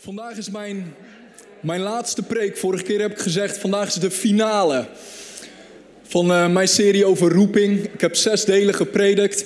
[0.00, 0.94] Vandaag is mijn,
[1.60, 2.56] mijn laatste preek.
[2.56, 4.86] Vorige keer heb ik gezegd, vandaag is de finale
[6.02, 7.84] van uh, mijn serie over roeping.
[7.84, 9.44] Ik heb zes delen gepredikt.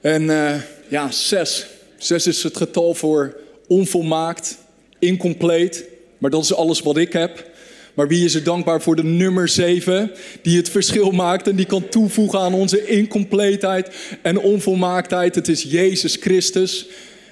[0.00, 0.54] En uh,
[0.88, 1.66] ja, zes.
[1.96, 3.36] Zes is het getal voor
[3.68, 4.58] onvolmaakt,
[4.98, 5.84] incompleet.
[6.18, 7.50] Maar dat is alles wat ik heb.
[7.94, 10.10] Maar wie is er dankbaar voor de nummer 7,
[10.42, 15.34] die het verschil maakt en die kan toevoegen aan onze incompleetheid en onvolmaaktheid?
[15.34, 16.86] Het is Jezus Christus.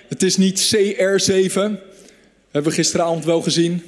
[0.09, 1.53] Het is niet CR7,
[2.51, 3.83] hebben we gisteravond wel gezien.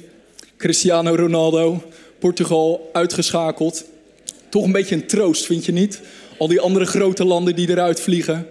[0.57, 1.83] Cristiano Ronaldo,
[2.19, 3.85] Portugal uitgeschakeld.
[4.49, 6.01] Toch een beetje een troost, vind je niet?
[6.37, 8.47] Al die andere grote landen die eruit vliegen.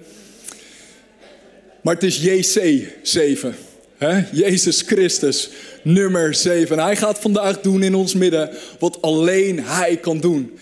[1.83, 3.47] Maar het is JC7.
[3.97, 4.23] Hè?
[4.33, 5.51] Jezus Christus,
[5.83, 6.79] nummer 7.
[6.79, 10.59] Hij gaat vandaag doen in ons midden wat alleen Hij kan doen.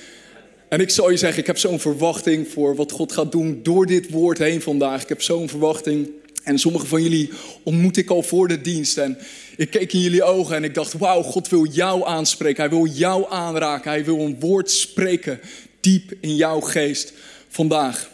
[0.68, 3.86] En ik zou je zeggen, ik heb zo'n verwachting voor wat God gaat doen door
[3.86, 5.02] dit woord heen vandaag.
[5.02, 6.10] Ik heb zo'n verwachting.
[6.44, 7.30] En sommige van jullie
[7.62, 8.98] ontmoet ik al voor de dienst.
[8.98, 9.18] En
[9.56, 12.62] ik keek in jullie ogen en ik dacht, wauw, God wil jou aanspreken.
[12.62, 13.90] Hij wil jou aanraken.
[13.90, 15.40] Hij wil een woord spreken
[15.80, 17.12] diep in jouw geest
[17.48, 18.10] vandaag.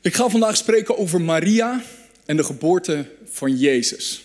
[0.00, 1.82] Ik ga vandaag spreken over Maria
[2.26, 4.24] en de geboorte van Jezus.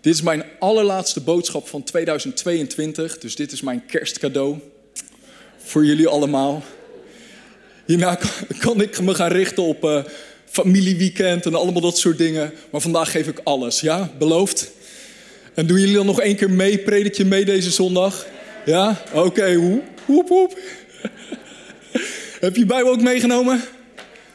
[0.00, 4.58] Dit is mijn allerlaatste boodschap van 2022, dus dit is mijn kerstcadeau
[5.58, 6.62] voor jullie allemaal.
[7.86, 8.18] Hierna
[8.58, 10.04] kan ik me gaan richten op uh,
[10.52, 12.52] familieweekend en allemaal dat soort dingen.
[12.70, 14.10] Maar vandaag geef ik alles, ja?
[14.18, 14.70] Beloofd?
[15.54, 16.78] En doen jullie dan nog één keer mee?
[16.78, 18.26] Predik je mee deze zondag?
[18.64, 19.02] Ja?
[19.12, 19.54] Oké,
[20.06, 20.58] hoep, hoep.
[22.40, 23.64] Heb je Bijbel ook meegenomen?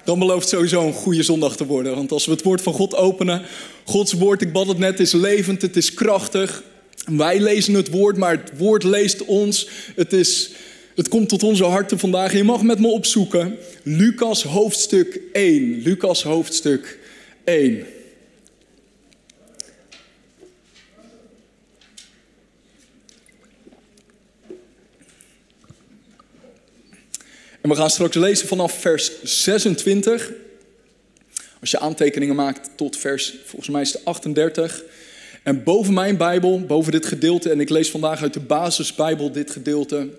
[0.04, 1.96] Dan belooft sowieso een goede zondag te worden.
[1.96, 3.42] Want als we het woord van God openen,
[3.84, 6.64] Gods woord, ik bad het net, is levend, het is krachtig.
[7.06, 9.68] Wij lezen het woord, maar het woord leest ons.
[9.96, 10.52] Het, is,
[10.98, 12.34] het komt tot onze harten vandaag.
[12.34, 13.58] Je mag met me opzoeken.
[13.84, 15.82] Lucas hoofdstuk 1.
[15.82, 17.00] Lucas hoofdstuk
[17.44, 17.86] 1.
[27.62, 30.32] En we gaan straks lezen vanaf vers 26.
[31.60, 34.84] Als je aantekeningen maakt tot vers, volgens mij is het 38.
[35.44, 39.52] En boven mijn Bijbel, boven dit gedeelte, en ik lees vandaag uit de basisbijbel dit
[39.52, 40.10] gedeelte,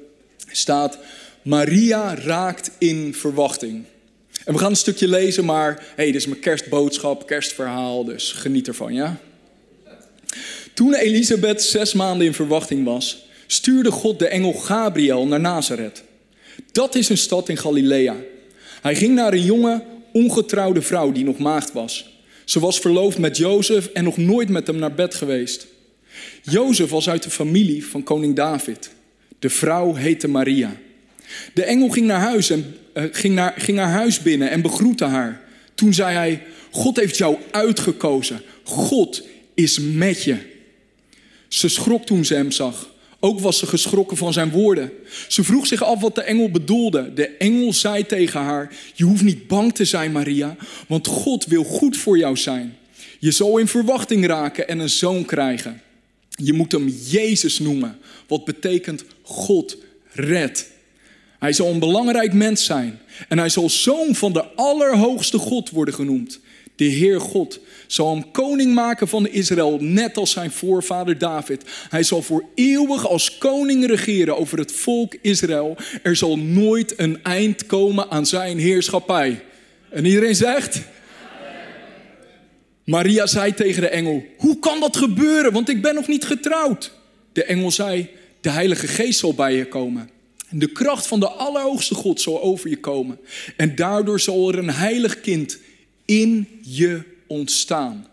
[0.50, 0.98] staat
[1.42, 3.84] Maria raakt in verwachting.
[4.44, 8.69] En we gaan een stukje lezen, maar hey, dit is mijn kerstboodschap, kerstverhaal, dus geniet
[8.69, 9.20] ervan, ja?
[10.75, 16.03] Toen Elisabeth zes maanden in verwachting was, stuurde God de engel Gabriel naar Nazareth.
[16.72, 18.16] Dat is een stad in Galilea.
[18.82, 22.16] Hij ging naar een jonge, ongetrouwde vrouw die nog maagd was.
[22.44, 25.66] Ze was verloofd met Jozef en nog nooit met hem naar bed geweest.
[26.42, 28.91] Jozef was uit de familie van koning David.
[29.38, 30.76] De vrouw heette Maria.
[31.54, 35.04] De engel ging naar huis, en, uh, ging naar, ging haar huis binnen en begroette
[35.04, 35.41] haar.
[35.75, 38.41] Toen zei hij: God heeft jou uitgekozen.
[38.62, 39.22] God
[39.54, 40.37] is met je.
[41.49, 42.97] Ze schrok toen ze hem zag.
[43.21, 44.93] Ook was ze geschrokken van zijn woorden.
[45.28, 47.15] Ze vroeg zich af wat de engel bedoelde.
[47.15, 50.56] De engel zei tegen haar: Je hoeft niet bang te zijn, Maria,
[50.88, 52.76] want God wil goed voor jou zijn.
[53.19, 55.82] Je zal in verwachting raken en een zoon krijgen.
[56.43, 59.76] Je moet hem Jezus noemen, wat betekent God
[60.12, 60.71] redt.
[61.38, 65.94] Hij zal een belangrijk mens zijn en hij zal zoon van de Allerhoogste God worden
[65.94, 66.41] genoemd.
[66.76, 71.62] De Heer God zal hem koning maken van Israël, net als zijn voorvader David.
[71.88, 75.76] Hij zal voor eeuwig als koning regeren over het volk Israël.
[76.03, 79.44] Er zal nooit een eind komen aan zijn heerschappij.
[79.91, 80.81] En iedereen zegt.
[82.88, 85.53] Maria zei tegen de engel: Hoe kan dat gebeuren?
[85.53, 86.93] Want ik ben nog niet getrouwd.
[87.32, 88.09] De engel zei:
[88.41, 90.10] De Heilige Geest zal bij je komen.
[90.49, 93.19] En de kracht van de Allerhoogste God zal over je komen.
[93.56, 95.59] En daardoor zal er een heilig kind
[96.04, 98.06] in je ontstaan.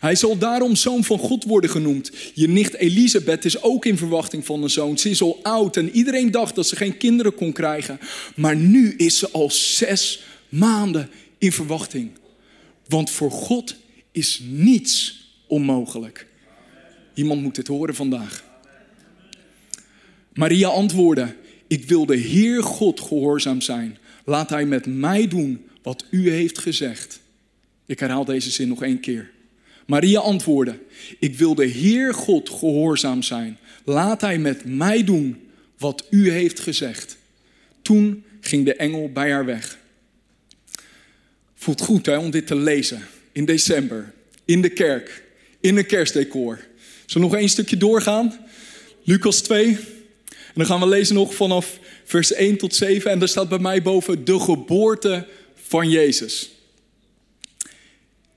[0.00, 2.10] Hij zal daarom zoon van God worden genoemd.
[2.34, 4.98] Je nicht Elisabeth is ook in verwachting van een zoon.
[4.98, 8.00] Ze is al oud en iedereen dacht dat ze geen kinderen kon krijgen.
[8.36, 12.10] Maar nu is ze al zes maanden in verwachting.
[12.90, 13.76] Want voor God
[14.12, 16.26] is niets onmogelijk.
[17.14, 18.44] Iemand moet dit horen vandaag.
[20.32, 21.34] Maria antwoordde:
[21.66, 23.98] Ik wil de Heer God gehoorzaam zijn.
[24.24, 27.20] Laat Hij met mij doen wat U heeft gezegd.
[27.86, 29.30] Ik herhaal deze zin nog één keer.
[29.86, 30.78] Maria antwoordde:
[31.18, 33.58] Ik wil de Heer God gehoorzaam zijn.
[33.84, 35.48] Laat Hij met mij doen
[35.78, 37.16] wat U heeft gezegd.
[37.82, 39.79] Toen ging de engel bij haar weg.
[41.60, 44.12] Voelt goed hè, om dit te lezen in december,
[44.44, 45.22] in de kerk,
[45.60, 46.58] in een kerstdecor.
[47.06, 48.46] Zullen we nog één stukje doorgaan?
[49.04, 49.66] Lucas 2.
[49.66, 53.10] En dan gaan we lezen nog vanaf vers 1 tot 7.
[53.10, 56.50] En daar staat bij mij boven de geboorte van Jezus.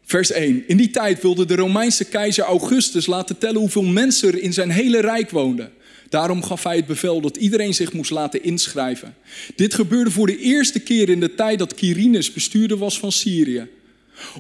[0.06, 0.64] Vers 1.
[0.68, 4.70] In die tijd wilde de Romeinse keizer Augustus laten tellen hoeveel mensen er in zijn
[4.70, 5.74] hele rijk woonden.
[6.14, 9.16] Daarom gaf hij het bevel dat iedereen zich moest laten inschrijven.
[9.56, 13.68] Dit gebeurde voor de eerste keer in de tijd dat Quirinus bestuurder was van Syrië.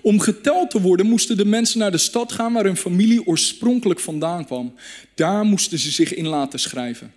[0.01, 3.99] Om geteld te worden moesten de mensen naar de stad gaan waar hun familie oorspronkelijk
[3.99, 4.73] vandaan kwam.
[5.15, 7.13] Daar moesten ze zich in laten schrijven.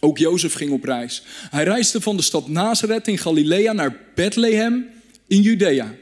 [0.00, 1.22] Ook Jozef ging op reis.
[1.50, 4.86] Hij reisde van de stad Nazareth in Galilea naar Bethlehem
[5.26, 5.94] in Judea.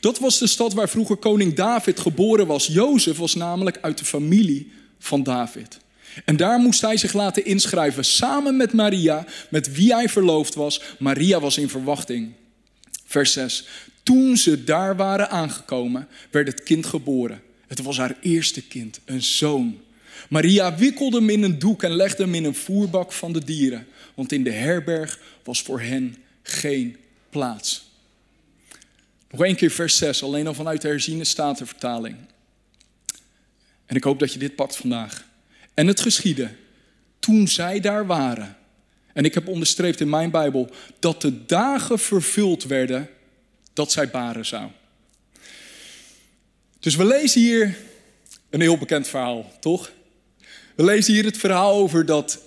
[0.00, 2.66] Dat was de stad waar vroeger koning David geboren was.
[2.66, 5.82] Jozef was namelijk uit de familie van David.
[6.24, 10.80] En daar moest hij zich laten inschrijven samen met Maria, met wie hij verloofd was.
[10.98, 12.32] Maria was in verwachting.
[13.04, 13.68] Vers 6.
[14.02, 17.42] Toen ze daar waren aangekomen, werd het kind geboren.
[17.66, 19.80] Het was haar eerste kind, een zoon.
[20.28, 23.86] Maria wikkelde hem in een doek en legde hem in een voerbak van de dieren,
[24.14, 26.96] want in de herberg was voor hen geen
[27.30, 27.90] plaats.
[29.30, 32.16] Nog één keer vers 6, alleen al vanuit de herziene statenvertaling.
[33.86, 35.24] En ik hoop dat je dit pakt vandaag.
[35.74, 36.50] En het geschiedde
[37.18, 38.56] toen zij daar waren.
[39.12, 43.08] En ik heb onderstreept in mijn Bijbel dat de dagen vervuld werden
[43.72, 44.70] dat zij baren zou.
[46.80, 47.76] Dus we lezen hier
[48.50, 49.92] een heel bekend verhaal, toch?
[50.74, 52.38] We lezen hier het verhaal over dat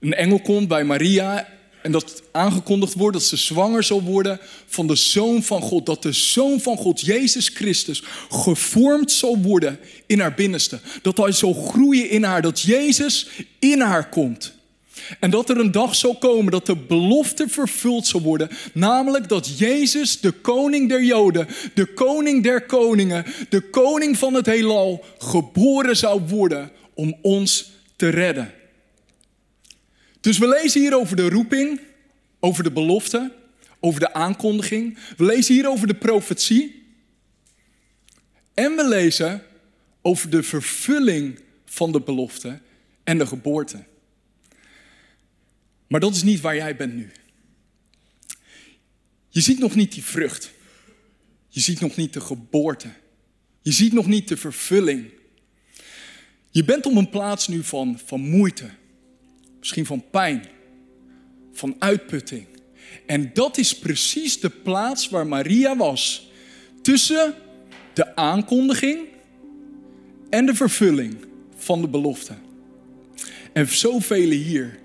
[0.00, 1.55] een engel komt bij Maria
[1.86, 5.86] en dat aangekondigd wordt dat ze zwanger zal worden van de Zoon van God.
[5.86, 10.80] Dat de Zoon van God, Jezus Christus, gevormd zal worden in haar binnenste.
[11.02, 13.28] Dat hij zal groeien in haar, dat Jezus
[13.58, 14.54] in haar komt.
[15.20, 18.48] En dat er een dag zal komen dat de belofte vervuld zal worden.
[18.72, 24.46] Namelijk dat Jezus, de koning der Joden, de koning der koningen, de koning van het
[24.46, 28.52] heelal, geboren zou worden om ons te redden.
[30.26, 31.80] Dus we lezen hier over de roeping,
[32.40, 33.32] over de belofte,
[33.80, 34.98] over de aankondiging.
[35.16, 36.86] We lezen hier over de profetie.
[38.54, 39.42] En we lezen
[40.02, 42.60] over de vervulling van de belofte
[43.04, 43.84] en de geboorte.
[45.86, 47.10] Maar dat is niet waar jij bent nu.
[49.28, 50.50] Je ziet nog niet die vrucht.
[51.48, 52.88] Je ziet nog niet de geboorte.
[53.62, 55.10] Je ziet nog niet de vervulling.
[56.50, 58.70] Je bent op een plaats nu van, van moeite,
[59.66, 60.44] misschien van pijn,
[61.52, 62.46] van uitputting.
[63.06, 66.30] En dat is precies de plaats waar Maria was.
[66.82, 67.34] Tussen
[67.92, 68.98] de aankondiging
[70.30, 71.16] en de vervulling
[71.56, 72.34] van de belofte.
[73.52, 74.78] En zoveel hier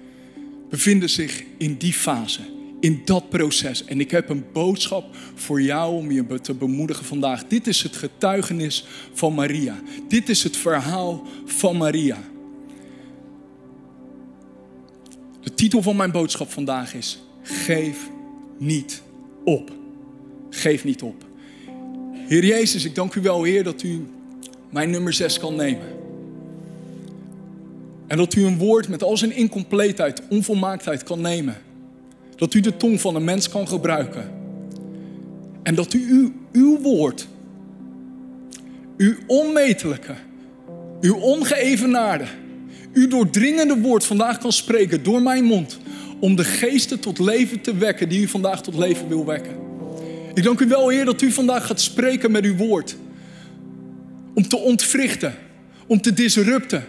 [0.70, 2.42] bevinden zich in die fase,
[2.80, 3.86] in dat proces.
[3.86, 7.48] En ik heb een boodschap voor jou om je te bemoedigen vandaag.
[7.48, 9.80] Dit is het getuigenis van Maria.
[10.08, 12.31] Dit is het verhaal van Maria.
[15.42, 18.10] De titel van mijn boodschap vandaag is: Geef
[18.58, 19.02] niet
[19.44, 19.72] op.
[20.50, 21.26] Geef niet op.
[22.28, 24.08] Heer Jezus, ik dank u wel, Heer, dat u
[24.70, 25.88] mijn nummer 6 kan nemen.
[28.08, 31.58] En dat u een woord met al zijn incompleetheid, onvolmaaktheid kan nemen.
[32.36, 34.32] Dat u de tong van een mens kan gebruiken.
[35.64, 37.28] En dat u uw, uw woord,
[38.98, 40.14] uw onmetelijke,
[41.02, 42.26] uw ongeëvenaarde,
[42.94, 45.78] uw doordringende woord vandaag kan spreken door mijn mond.
[46.20, 49.56] Om de geesten tot leven te wekken die u vandaag tot leven wil wekken.
[50.34, 52.96] Ik dank u wel, Heer, dat u vandaag gaat spreken met uw woord.
[54.34, 55.36] Om te ontwrichten,
[55.88, 56.86] om te disrupten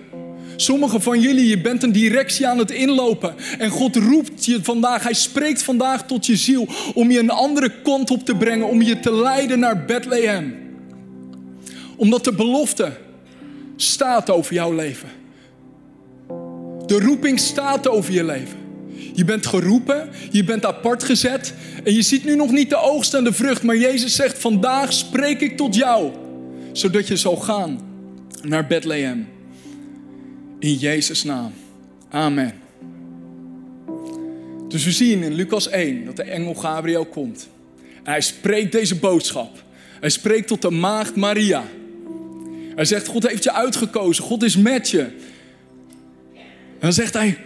[0.56, 3.35] Sommigen van jullie, je bent een directie aan het inlopen.
[3.59, 7.73] En God roept je vandaag, Hij spreekt vandaag tot je ziel om je een andere
[7.82, 10.54] kant op te brengen, om je te leiden naar Bethlehem.
[11.97, 12.92] Omdat de belofte
[13.76, 15.09] staat over jouw leven.
[16.92, 18.58] De roeping staat over je leven.
[19.14, 23.14] Je bent geroepen, je bent apart gezet en je ziet nu nog niet de oogst
[23.14, 26.12] en de vrucht, maar Jezus zegt: Vandaag spreek ik tot jou,
[26.72, 27.80] zodat je zal gaan
[28.42, 29.28] naar Bethlehem.
[30.58, 31.52] In Jezus' naam.
[32.11, 32.54] Amen.
[34.68, 37.49] Dus we zien in Lucas 1 dat de engel Gabriel komt.
[38.02, 39.64] Hij spreekt deze boodschap.
[40.00, 41.64] Hij spreekt tot de maagd Maria.
[42.75, 44.25] Hij zegt, God heeft je uitgekozen.
[44.25, 45.06] God is met je.
[46.82, 47.38] Dan zegt hij,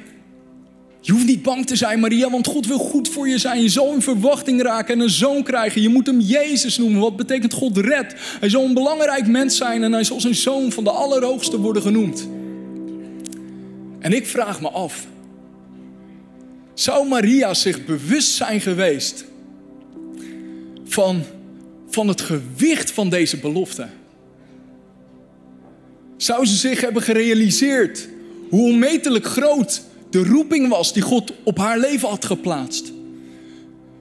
[1.00, 3.62] je hoeft niet bang te zijn, Maria, want God wil goed voor je zijn.
[3.62, 5.82] Je zal in verwachting raken en een zoon krijgen.
[5.82, 7.00] Je moet hem Jezus noemen.
[7.00, 8.14] Wat betekent God redt?
[8.40, 11.82] Hij zal een belangrijk mens zijn en hij zal zijn zoon van de Allerhoogste worden
[11.82, 12.28] genoemd.
[13.98, 15.06] En ik vraag me af,
[16.74, 19.24] zou Maria zich bewust zijn geweest
[20.84, 21.22] van,
[21.88, 23.86] van het gewicht van deze belofte?
[26.16, 28.08] Zou ze zich hebben gerealiseerd
[28.48, 32.92] hoe onmetelijk groot de roeping was die God op haar leven had geplaatst?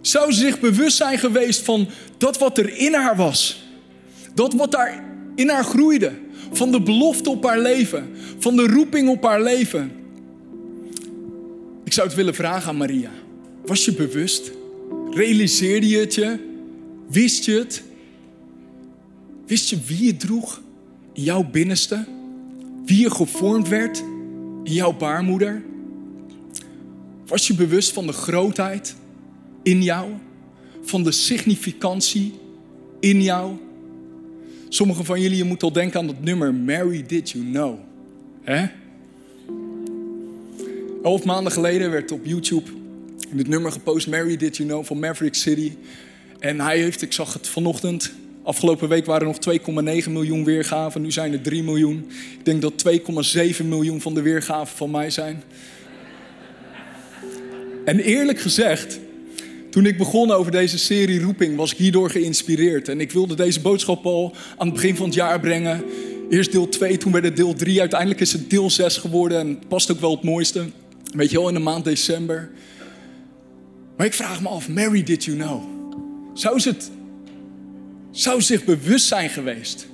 [0.02, 1.88] Zou ze zich bewust zijn geweest van
[2.18, 3.64] dat wat er in haar was?
[4.34, 5.04] Dat wat daar
[5.36, 6.12] in haar groeide.
[6.52, 8.10] Van de belofte op haar leven.
[8.38, 9.92] Van de roeping op haar leven.
[11.84, 13.12] Ik zou het willen vragen aan Maria.
[13.66, 14.52] Was je bewust?
[15.12, 16.38] Realiseerde je het je?
[17.10, 17.84] Wist je het?
[19.46, 20.62] Wist je wie je droeg
[21.14, 22.06] in jouw binnenste?
[22.86, 24.04] Wie je gevormd werd
[24.74, 25.64] jouw baarmoeder?
[27.26, 28.96] Was je bewust van de grootheid
[29.64, 30.12] in jou?
[30.82, 32.34] Van de significantie
[33.00, 33.54] in jou?
[34.70, 37.80] Sommigen van jullie, je moet al denken aan dat nummer Mary Did You Know.
[38.44, 38.66] Hè?
[41.04, 42.84] Elf maanden geleden werd op YouTube
[43.32, 45.72] dit nummer gepost, Mary Did You Know, van Maverick City.
[46.40, 48.14] En hij heeft, ik zag het vanochtend,
[48.46, 49.34] afgelopen week waren er
[49.74, 51.02] nog 2,9 miljoen weergaven.
[51.02, 52.08] Nu zijn er 3 miljoen.
[52.40, 52.86] Ik denk dat
[53.60, 55.44] 2,7 miljoen van de weergaven van mij zijn.
[57.86, 59.00] En eerlijk gezegd,
[59.70, 62.90] toen ik begon over deze serie Roeping, was ik hierdoor geïnspireerd.
[62.90, 65.84] En ik wilde deze boodschap al aan het begin van het jaar brengen.
[66.30, 67.80] Eerst deel 2, toen werd het deel 3.
[67.80, 70.66] Uiteindelijk is het deel 6 geworden en het past ook wel het mooiste.
[71.16, 72.50] Weet je wel, in de maand december.
[73.98, 75.64] Maar ik vraag me af, Mary, did you know?
[76.34, 76.92] Zou ze, het,
[78.16, 79.88] zou zich bewust zijn geweest?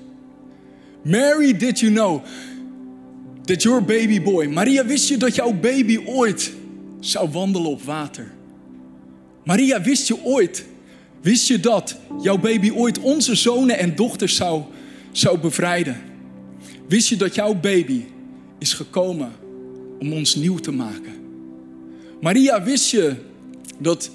[1.04, 2.24] Mary, did you know
[3.46, 4.48] that your baby boy...
[4.48, 6.52] Maria, wist je dat jouw baby ooit
[7.00, 8.32] zou wandelen op water?
[9.44, 10.66] Maria, wist je ooit,
[11.22, 14.64] wist je dat jouw baby ooit onze zonen en dochters zou,
[15.12, 16.02] zou bevrijden?
[16.88, 18.04] Wist je dat jouw baby
[18.60, 19.32] is gekomen
[20.00, 21.14] om ons nieuw te maken?
[22.20, 23.16] Maria, wist je
[23.78, 24.12] dat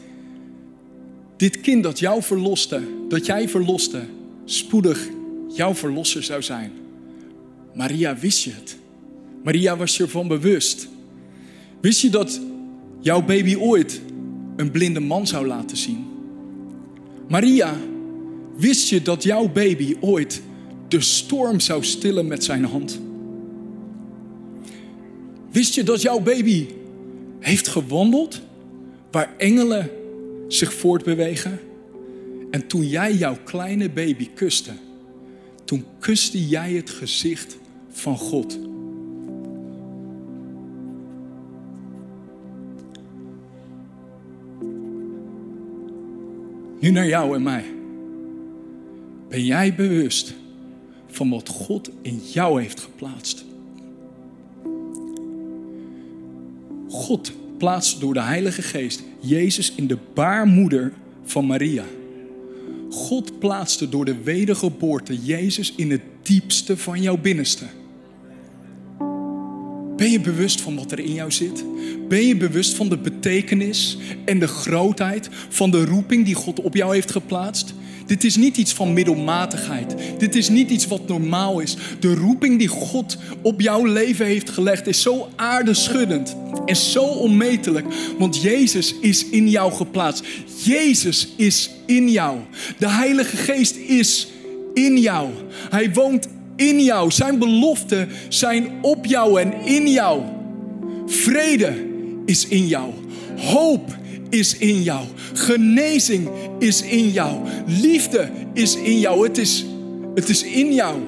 [1.37, 4.03] dit kind dat jou verloste, dat jij verloste,
[4.45, 5.09] spoedig
[5.49, 6.73] jouw verlosser zou zijn?
[7.75, 8.77] Maria, wist je het?
[9.45, 10.89] Maria was je ervan bewust.
[11.81, 12.41] Wist je dat
[13.01, 14.01] jouw baby ooit
[14.57, 16.07] een blinde man zou laten zien.
[17.29, 17.77] Maria,
[18.57, 20.43] wist je dat jouw baby ooit
[20.89, 23.01] de storm zou stillen met zijn hand?
[25.51, 26.67] Wist je dat jouw baby
[27.41, 28.41] heeft gewandeld
[29.11, 29.91] waar engelen
[30.49, 31.61] zich voortbewegen?
[32.51, 34.71] En toen jij jouw kleine baby kuste,
[35.65, 37.59] toen kuste jij het gezicht
[37.91, 38.59] van God.
[46.81, 47.65] Nu naar jou en mij.
[49.29, 50.35] Ben jij bewust
[51.07, 53.45] van wat God in jou heeft geplaatst?
[56.89, 60.93] God plaatst door de Heilige Geest Jezus in de baarmoeder
[61.25, 61.85] van Maria.
[62.91, 67.65] God plaatste door de wedergeboorte Jezus in het diepste van jouw binnenste.
[69.97, 71.65] Ben je bewust van wat er in jou zit?
[72.09, 76.75] Ben je bewust van de betekenis en de grootheid van de roeping die God op
[76.75, 77.75] jou heeft geplaatst?
[78.07, 79.95] Dit is niet iets van middelmatigheid.
[80.19, 81.77] Dit is niet iets wat normaal is.
[82.01, 86.37] De roeping die God op jouw leven heeft gelegd is zo aardeschuddend
[86.67, 87.87] en zo onmetelijk.
[88.19, 90.25] Want Jezus is in jou geplaatst.
[90.65, 92.39] Jezus is in jou.
[92.79, 94.29] De Heilige Geest is
[94.75, 95.29] in jou.
[95.71, 97.11] Hij woont in jou.
[97.11, 100.23] Zijn beloften zijn op jou en in jou.
[101.07, 101.85] Vrede
[102.27, 102.93] is in jou.
[103.37, 103.97] Hoop
[104.37, 105.07] is in jou.
[105.35, 106.29] Genezing
[106.59, 107.49] is in jou.
[107.67, 109.27] Liefde is in jou.
[109.27, 109.65] Het is,
[110.15, 111.01] het is in jou.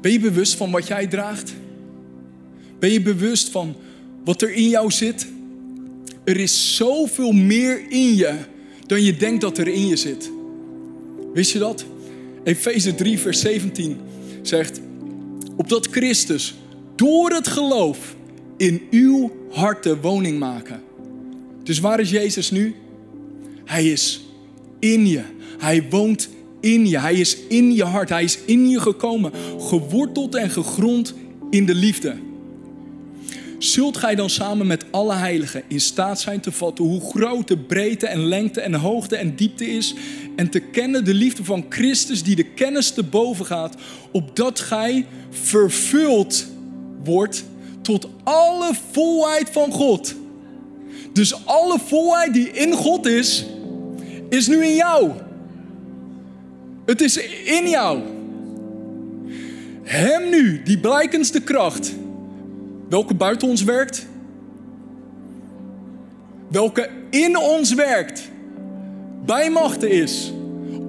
[0.00, 1.54] Ben je bewust van wat jij draagt?
[2.78, 3.74] Ben je bewust van
[4.24, 5.26] wat er in jou zit?
[6.24, 8.34] Er is zoveel meer in je
[8.86, 10.30] dan je denkt dat er in je zit.
[11.32, 11.84] Wist je dat?
[12.44, 13.96] Efeze 3, vers 17
[14.42, 14.80] zegt:
[15.56, 16.54] Opdat Christus
[16.96, 18.16] door het geloof
[18.56, 20.82] in uw harten woning maken.
[21.62, 22.74] Dus waar is Jezus nu?
[23.64, 24.24] Hij is
[24.78, 25.22] in je.
[25.58, 26.28] Hij woont
[26.60, 26.98] in je.
[26.98, 28.08] Hij is in je hart.
[28.08, 29.32] Hij is in je gekomen.
[29.58, 31.14] Geworteld en gegrond
[31.50, 32.16] in de liefde.
[33.58, 37.56] Zult gij dan samen met alle heiligen in staat zijn te vatten hoe groot de
[37.58, 39.94] breedte en lengte en hoogte en diepte is
[40.36, 43.76] en te kennen de liefde van Christus die de kennis te boven gaat,
[44.10, 46.46] opdat gij vervuld
[47.04, 47.44] wordt
[47.86, 50.14] tot alle volheid van God.
[51.12, 53.46] Dus alle volheid die in God is,
[54.28, 55.10] is nu in jou.
[56.86, 58.00] Het is in jou.
[59.82, 61.94] Hem nu, die blijkendste kracht,
[62.88, 64.06] welke buiten ons werkt,
[66.48, 68.30] welke in ons werkt,
[69.24, 70.32] bij machten is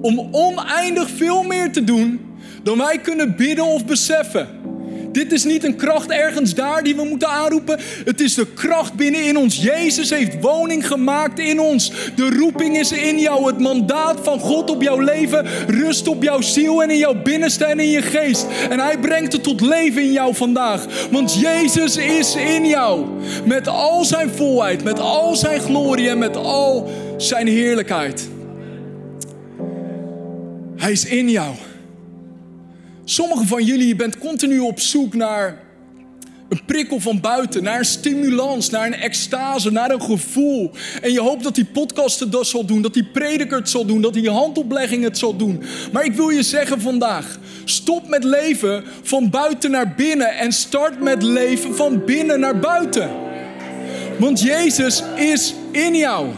[0.00, 2.20] om oneindig veel meer te doen
[2.62, 4.57] dan wij kunnen bidden of beseffen.
[5.18, 7.80] Dit is niet een kracht ergens daar die we moeten aanroepen.
[8.04, 9.56] Het is de kracht binnenin ons.
[9.56, 11.92] Jezus heeft woning gemaakt in ons.
[12.16, 13.46] De roeping is in jou.
[13.46, 17.64] Het mandaat van God op jouw leven rust op jouw ziel en in jouw binnenste
[17.64, 18.46] en in je geest.
[18.70, 20.86] En hij brengt het tot leven in jou vandaag.
[21.10, 23.06] Want Jezus is in jou.
[23.44, 28.28] Met al zijn volheid, met al zijn glorie en met al zijn heerlijkheid.
[30.76, 31.54] Hij is in jou.
[33.10, 35.58] Sommigen van jullie, bent continu op zoek naar
[36.48, 40.70] een prikkel van buiten, naar een stimulans, naar een extase, naar een gevoel.
[41.02, 44.00] En je hoopt dat die podcast het zal doen, dat die prediker het zal doen,
[44.00, 45.62] dat die handoplegging het zal doen.
[45.92, 51.00] Maar ik wil je zeggen vandaag, stop met leven van buiten naar binnen en start
[51.00, 53.10] met leven van binnen naar buiten.
[54.18, 56.28] Want Jezus is in jou.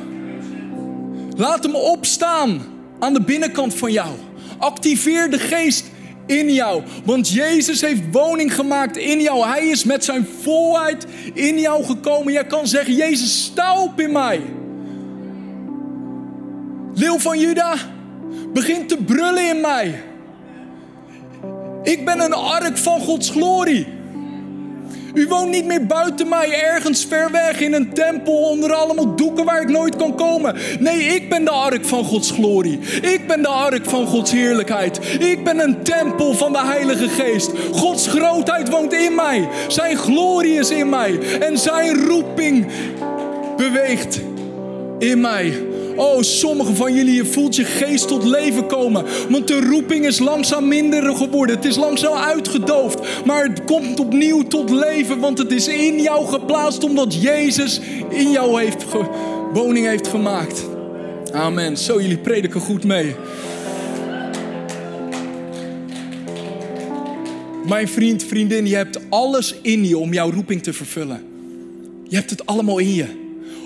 [1.37, 2.62] Laat hem opstaan
[2.99, 4.11] aan de binnenkant van jou.
[4.59, 5.85] Activeer de geest
[6.30, 6.82] in jou.
[7.04, 9.46] Want Jezus heeft woning gemaakt in jou.
[9.46, 12.32] Hij is met zijn volheid in jou gekomen.
[12.32, 14.40] Jij kan zeggen, Jezus, sta op in mij.
[16.94, 17.75] Leeuw van Juda,
[18.52, 20.02] begin te brullen in mij.
[21.82, 24.00] Ik ben een ark van Gods glorie.
[25.14, 29.45] U woont niet meer buiten mij, ergens ver weg in een tempel onder allemaal doeken
[29.45, 30.57] waar ik nooit kan komen.
[30.79, 32.79] Nee, ik ben de ark van Gods glorie.
[33.02, 35.00] Ik ben de ark van Gods heerlijkheid.
[35.21, 37.50] Ik ben een tempel van de Heilige Geest.
[37.73, 39.49] Gods grootheid woont in mij.
[39.69, 41.19] Zijn glorie is in mij.
[41.40, 42.67] En zijn roeping
[43.57, 44.21] beweegt
[44.99, 45.70] in mij.
[45.97, 49.04] Oh, sommigen van jullie, je voelt je geest tot leven komen.
[49.28, 51.56] Want de roeping is langzaam minder geworden.
[51.56, 53.25] Het is langzaam uitgedoofd.
[53.25, 55.18] Maar het komt opnieuw tot leven.
[55.18, 57.80] Want het is in jou geplaatst omdat Jezus
[58.11, 58.85] in jou heeft
[59.52, 60.64] woning heeft gemaakt.
[61.32, 61.76] Amen.
[61.76, 63.14] Zo, jullie prediken goed mee.
[67.66, 71.23] Mijn vriend, vriendin, je hebt alles in je om jouw roeping te vervullen.
[72.09, 73.20] Je hebt het allemaal in je.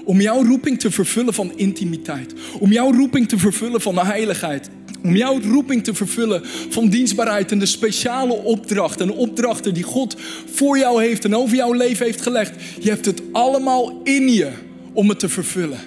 [0.04, 2.34] Om jouw roeping te vervullen van intimiteit.
[2.58, 4.70] Om jouw roeping te vervullen van de heiligheid.
[5.02, 10.16] Om jouw roeping te vervullen van dienstbaarheid en de speciale opdracht en opdrachten die God
[10.52, 12.54] voor jou heeft en over jouw leven heeft gelegd.
[12.80, 14.50] Je hebt het allemaal in je
[14.92, 15.80] om het te vervullen.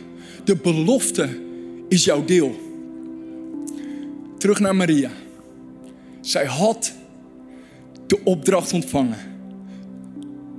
[0.43, 1.29] De belofte
[1.89, 2.55] is jouw deel.
[4.37, 5.11] Terug naar Maria.
[6.21, 6.93] Zij had
[8.07, 9.17] de opdracht ontvangen.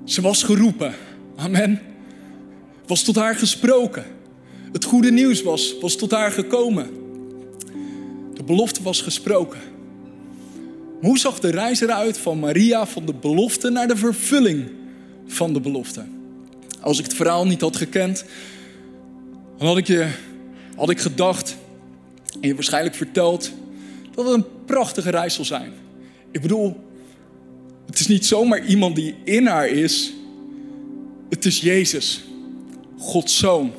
[0.05, 0.95] Ze was geroepen.
[1.37, 1.81] Amen
[2.89, 4.05] was tot haar gesproken.
[4.73, 6.91] Het goede nieuws was, was tot haar gekomen.
[8.35, 9.61] De belofte was gesproken.
[11.01, 14.71] hoe zag de reis eruit van Maria van de belofte naar de vervulling
[15.27, 16.05] van de belofte?
[16.81, 18.25] Als ik het verhaal niet had gekend,
[19.59, 20.11] dan had ik, je,
[20.77, 21.57] had ik gedacht
[22.41, 23.53] en je waarschijnlijk verteld
[24.15, 25.73] dat het een prachtige reis zal zijn.
[26.31, 26.77] Ik bedoel,
[27.87, 30.13] het is niet zomaar iemand die in haar is,
[31.29, 32.28] het is Jezus.
[32.99, 33.73] Gods zoon.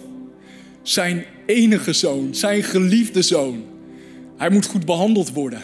[0.82, 3.64] Zijn enige zoon, zijn geliefde zoon.
[4.38, 5.62] Hij moet goed behandeld worden.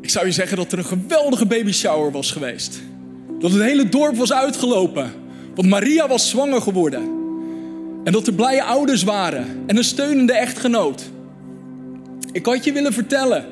[0.00, 2.80] Ik zou je zeggen dat er een geweldige baby shower was geweest.
[3.38, 5.12] Dat het hele dorp was uitgelopen.
[5.54, 7.02] Want Maria was zwanger geworden.
[8.04, 9.46] En dat er blije ouders waren.
[9.66, 11.10] En een steunende echtgenoot.
[12.32, 13.46] Ik had je willen vertellen.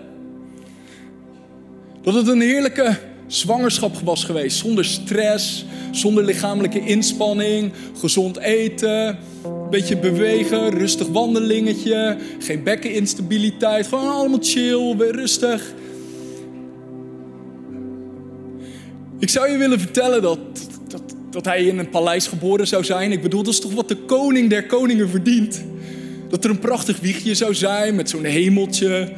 [2.02, 2.98] Dat het een heerlijke
[3.34, 4.58] zwangerschap was geweest.
[4.58, 14.08] Zonder stress, zonder lichamelijke inspanning, gezond eten, een beetje bewegen, rustig wandelingetje, geen bekkeninstabiliteit, gewoon
[14.08, 15.74] allemaal chill, weer rustig.
[19.18, 20.38] Ik zou je willen vertellen dat,
[20.88, 23.12] dat, dat hij in een paleis geboren zou zijn.
[23.12, 25.64] Ik bedoel, dat is toch wat de koning der koningen verdient.
[26.28, 29.12] Dat er een prachtig wiegje zou zijn met zo'n hemeltje,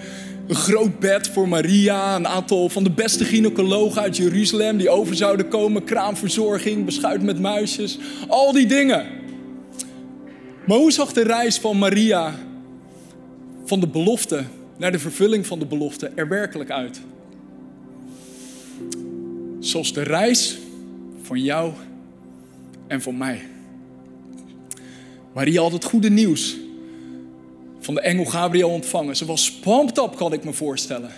[0.47, 5.15] een groot bed voor Maria, een aantal van de beste gynaecologen uit Jeruzalem die over
[5.15, 9.07] zouden komen, kraamverzorging, beschuit met muisjes, al die dingen.
[10.67, 12.35] Maar hoe zag de reis van Maria
[13.65, 14.45] van de belofte
[14.77, 17.01] naar de vervulling van de belofte er werkelijk uit?
[19.59, 20.59] Zoals de reis
[21.23, 21.73] van jou
[22.87, 23.41] en van mij.
[25.35, 26.57] Maria had het goede nieuws
[27.85, 29.17] van de engel Gabriel ontvangen.
[29.17, 31.11] Ze was pumped up, kan ik me voorstellen.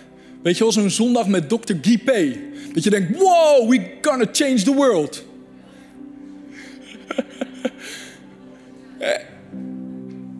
[0.42, 1.74] Weet je wel, zo'n zondag met Dr.
[1.80, 2.40] Guy.
[2.72, 5.24] Dat je denkt, wow, we gonna change the world.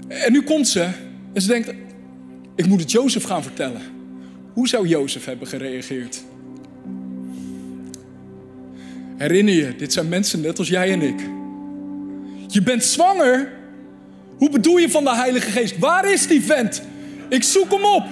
[0.08, 0.88] en nu komt ze
[1.32, 1.72] en ze denkt,
[2.54, 3.80] ik moet het Jozef gaan vertellen.
[4.52, 6.22] Hoe zou Jozef hebben gereageerd?
[9.16, 11.20] Herinner je, dit zijn mensen net als jij en ik.
[12.46, 13.52] Je bent zwanger
[14.36, 15.78] hoe bedoel je van de Heilige Geest?
[15.78, 16.82] Waar is die vent?
[17.28, 18.04] Ik zoek hem op.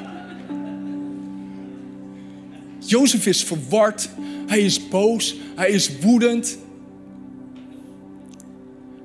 [2.78, 4.08] Jozef is verward.
[4.46, 5.36] Hij is boos.
[5.54, 6.58] Hij is woedend.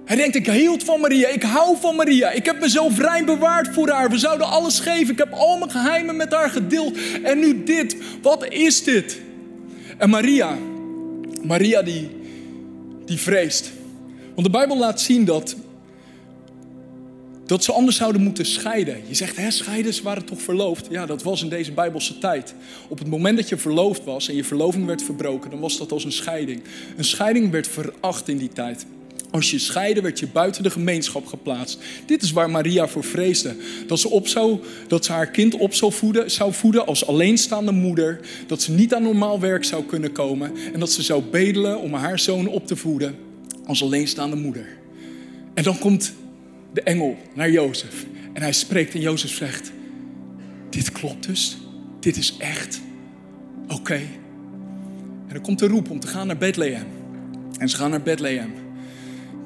[0.05, 2.32] Hij denkt, ik hield van Maria, ik hou van Maria.
[2.32, 4.10] Ik heb mezelf rein bewaard voor haar.
[4.10, 5.12] We zouden alles geven.
[5.12, 6.97] Ik heb al mijn geheimen met haar gedeeld.
[7.23, 7.95] En nu dit.
[8.21, 9.21] Wat is dit?
[9.97, 10.58] En Maria,
[11.43, 12.10] Maria die,
[13.05, 13.71] die vreest.
[14.36, 15.55] Want de Bijbel laat zien dat,
[17.49, 18.97] dat ze anders zouden moeten scheiden.
[19.07, 20.88] Je zegt, hè, scheiden, ze waren toch verloofd?
[20.89, 22.53] Ja, dat was in deze Bijbelse tijd.
[22.88, 25.91] Op het moment dat je verloofd was en je verloving werd verbroken, dan was dat
[25.91, 26.62] als een scheiding.
[26.97, 28.85] Een scheiding werd veracht in die tijd.
[29.31, 31.79] Als je scheidde, werd je buiten de gemeenschap geplaatst.
[32.05, 33.55] Dit is waar Maria voor vreesde.
[33.88, 34.27] Dat ze, op
[34.88, 38.19] dat ze haar kind op zou voeden, zou voeden als alleenstaande moeder.
[38.47, 40.51] Dat ze niet aan normaal werk zou kunnen komen.
[40.73, 43.15] En dat ze zou bedelen om haar zoon op te voeden
[43.65, 44.65] als alleenstaande moeder.
[45.53, 46.13] En dan komt
[46.73, 48.05] de engel naar Jozef.
[48.34, 49.71] En hij spreekt en Jozef zegt,
[50.69, 51.58] dit klopt dus.
[51.99, 52.82] Dit is echt.
[53.67, 53.93] Oké.
[55.27, 56.88] En dan komt de roep om te gaan naar Bethlehem.
[57.58, 58.51] En ze gaan naar Bethlehem.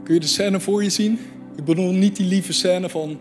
[0.03, 1.19] Kun je de scène voor je zien?
[1.55, 3.19] Ik bedoel niet die lieve scène van,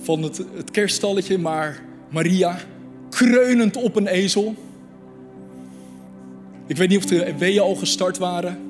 [0.00, 2.58] van het, het kerststalletje, maar Maria
[3.10, 4.54] kreunend op een ezel.
[6.66, 8.67] Ik weet niet of de weeën al gestart waren.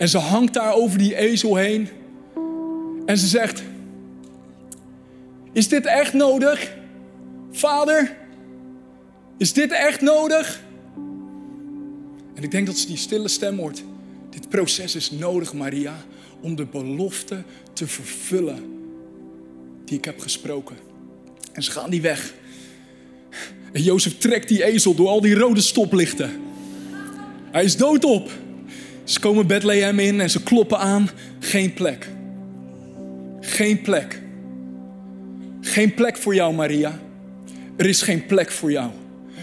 [0.00, 1.88] En ze hangt daar over die ezel heen.
[3.06, 3.62] En ze zegt:
[5.52, 6.76] Is dit echt nodig?
[7.50, 8.16] Vader,
[9.38, 10.62] is dit echt nodig?
[12.34, 13.82] En ik denk dat ze die stille stem hoort.
[14.30, 15.96] Dit proces is nodig, Maria,
[16.40, 18.64] om de belofte te vervullen
[19.84, 20.76] die ik heb gesproken.
[21.52, 22.34] En ze gaan die weg.
[23.72, 26.40] En Jozef trekt die ezel door al die rode stoplichten.
[27.50, 28.30] Hij is doodop.
[29.04, 31.10] Ze komen Bethlehem in en ze kloppen aan.
[31.38, 32.08] Geen plek.
[33.40, 34.20] Geen plek.
[35.60, 37.00] Geen plek voor jou, Maria.
[37.76, 38.90] Er is geen plek voor jou.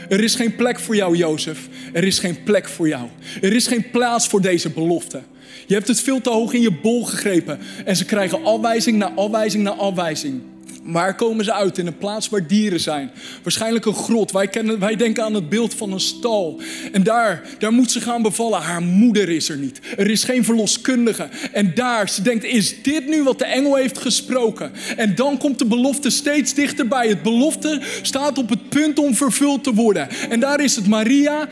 [0.09, 1.67] Er is geen plek voor jou, Jozef.
[1.93, 3.07] Er is geen plek voor jou.
[3.41, 5.21] Er is geen plaats voor deze belofte.
[5.65, 7.59] Je hebt het veel te hoog in je bol gegrepen.
[7.85, 10.41] En ze krijgen afwijzing na afwijzing na afwijzing.
[10.88, 11.78] Waar komen ze uit?
[11.78, 13.12] In een plaats waar dieren zijn.
[13.43, 14.32] Waarschijnlijk een grot.
[14.32, 16.62] Wij, kennen, wij denken aan het beeld van een stal.
[16.91, 18.62] En daar, daar moet ze gaan bevallen.
[18.62, 19.80] Haar moeder is er niet.
[19.97, 21.30] Er is geen verloskundige.
[21.52, 24.71] En daar, ze denkt, is dit nu wat de engel heeft gesproken?
[24.97, 27.08] En dan komt de belofte steeds dichterbij.
[27.08, 30.10] Het belofte staat op het punt om vervuld te worden.
[30.30, 31.47] En daar is het Maria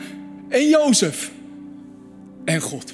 [0.48, 1.30] en Jozef.
[2.44, 2.92] En God.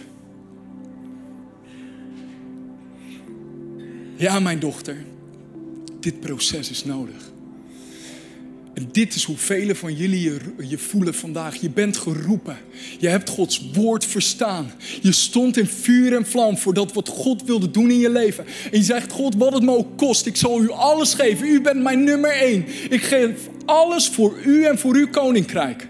[4.17, 4.97] Ja, mijn dochter
[6.03, 7.33] dit proces is nodig.
[8.75, 11.57] En dit is hoe velen van jullie je, voelen vandaag.
[11.61, 12.57] Je bent geroepen.
[12.99, 14.73] Je hebt Gods woord verstaan.
[15.01, 18.45] Je stond in vuur en vlam voor dat wat God wilde doen in je leven.
[18.47, 21.47] En je zegt, God, wat het me ook kost, ik zal u alles geven.
[21.47, 22.65] U bent mijn nummer één.
[22.91, 25.89] Ik geef alles voor u en voor uw koninkrijk.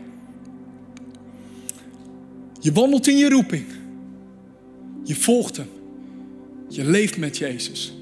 [2.60, 3.64] Je wandelt in je roeping.
[5.04, 5.68] Je volgt hem.
[6.68, 7.94] Je leeft met Jezus.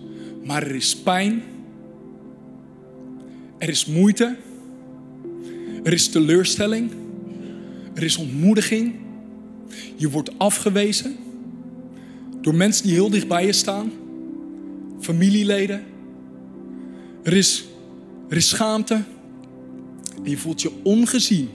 [0.45, 1.43] Maar er is pijn
[3.61, 4.37] er is moeite.
[5.83, 6.91] Er is teleurstelling.
[7.95, 8.95] Er is ontmoediging.
[9.97, 11.17] Je wordt afgewezen
[12.41, 13.93] door mensen die heel dicht bij je staan.
[15.01, 15.85] Familieleden.
[17.23, 17.65] Er is,
[18.29, 19.03] er is schaamte.
[20.25, 21.49] En je voelt je ongezien.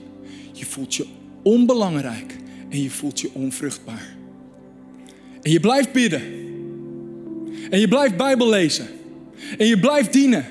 [0.52, 1.06] Je voelt je
[1.42, 2.36] onbelangrijk.
[2.68, 4.16] En je voelt je onvruchtbaar.
[5.42, 6.22] En je blijft bidden.
[7.70, 8.86] En je blijft Bijbel lezen.
[9.58, 10.46] En je blijft dienen.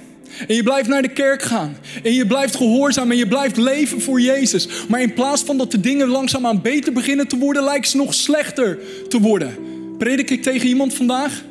[0.47, 1.77] En je blijft naar de kerk gaan.
[2.03, 4.67] En je blijft gehoorzaam en je blijft leven voor Jezus.
[4.87, 8.13] Maar in plaats van dat de dingen langzaamaan beter beginnen te worden, lijken ze nog
[8.13, 9.55] slechter te worden.
[9.97, 11.43] Predik ik tegen iemand vandaag?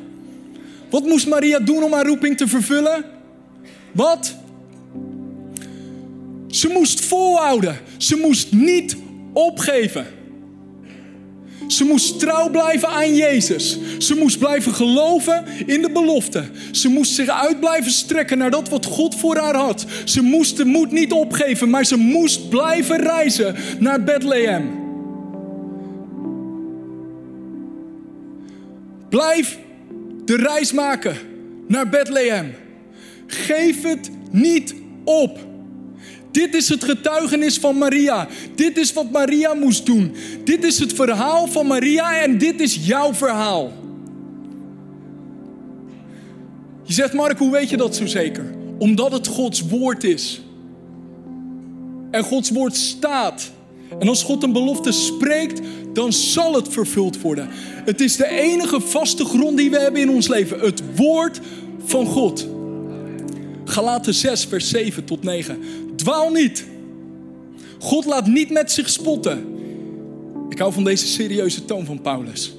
[0.89, 3.05] Wat moest Maria doen om haar roeping te vervullen?
[3.91, 4.35] Wat?
[6.47, 7.79] Ze moest volhouden.
[7.97, 8.95] Ze moest niet
[9.33, 10.07] opgeven.
[11.67, 13.77] Ze moest trouw blijven aan Jezus.
[13.97, 16.43] Ze moest blijven geloven in de belofte.
[16.71, 19.85] Ze moest zich uit blijven strekken naar dat wat God voor haar had.
[20.03, 24.83] Ze moest de moed niet opgeven, maar ze moest blijven reizen naar Bethlehem.
[29.09, 29.57] Blijf
[30.25, 31.15] de reis maken
[31.67, 32.53] naar Bethlehem.
[33.27, 35.54] Geef het niet op.
[36.35, 38.27] Dit is het getuigenis van Maria.
[38.55, 40.15] Dit is wat Maria moest doen.
[40.43, 43.71] Dit is het verhaal van Maria en dit is jouw verhaal.
[46.83, 48.53] Je zegt, Mark, hoe weet je dat zo zeker?
[48.77, 50.41] Omdat het Gods woord is.
[52.11, 53.51] En Gods woord staat.
[53.99, 55.61] En als God een belofte spreekt,
[55.93, 57.47] dan zal het vervuld worden.
[57.85, 60.59] Het is de enige vaste grond die we hebben in ons leven.
[60.59, 61.39] Het woord
[61.85, 62.54] van God.
[63.65, 65.59] Galaten 6, vers 7 tot 9.
[65.95, 66.65] Dwaal niet.
[67.79, 69.45] God laat niet met zich spotten.
[70.49, 72.55] Ik hou van deze serieuze toon van Paulus.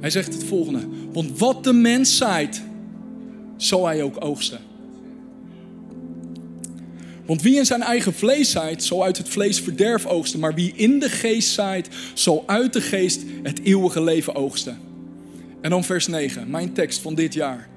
[0.00, 0.80] Hij zegt het volgende.
[1.12, 2.62] Want wat de mens zaait,
[3.56, 4.58] zal hij ook oogsten.
[7.26, 10.40] Want wie in zijn eigen vlees zaait, zal uit het vlees verderf oogsten.
[10.40, 14.78] Maar wie in de geest zaait, zal uit de geest het eeuwige leven oogsten.
[15.60, 17.68] En dan vers 9, mijn tekst van dit jaar.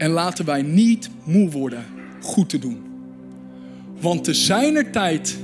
[0.00, 1.84] En laten wij niet moe worden
[2.20, 2.78] goed te doen.
[4.00, 5.38] Want te zijner tijd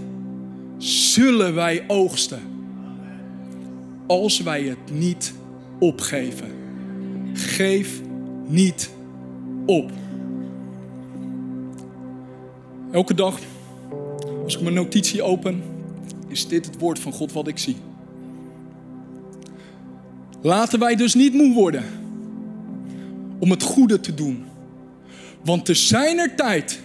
[0.78, 2.40] zullen wij oogsten.
[4.06, 5.32] Als wij het niet
[5.78, 6.46] opgeven.
[7.32, 8.00] Geef
[8.46, 8.90] niet
[9.66, 9.90] op.
[12.90, 13.38] Elke dag,
[14.44, 15.62] als ik mijn notitie open,
[16.28, 17.76] is dit het woord van God wat ik zie.
[20.40, 21.84] Laten wij dus niet moe worden
[23.38, 24.44] om het goede te doen.
[25.44, 26.80] Want te zijner tijd,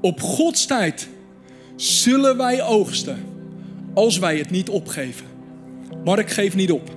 [0.00, 1.08] op Gods tijd,
[1.76, 3.18] zullen wij oogsten
[3.94, 5.26] als wij het niet opgeven.
[6.04, 6.90] Maar ik geef niet op.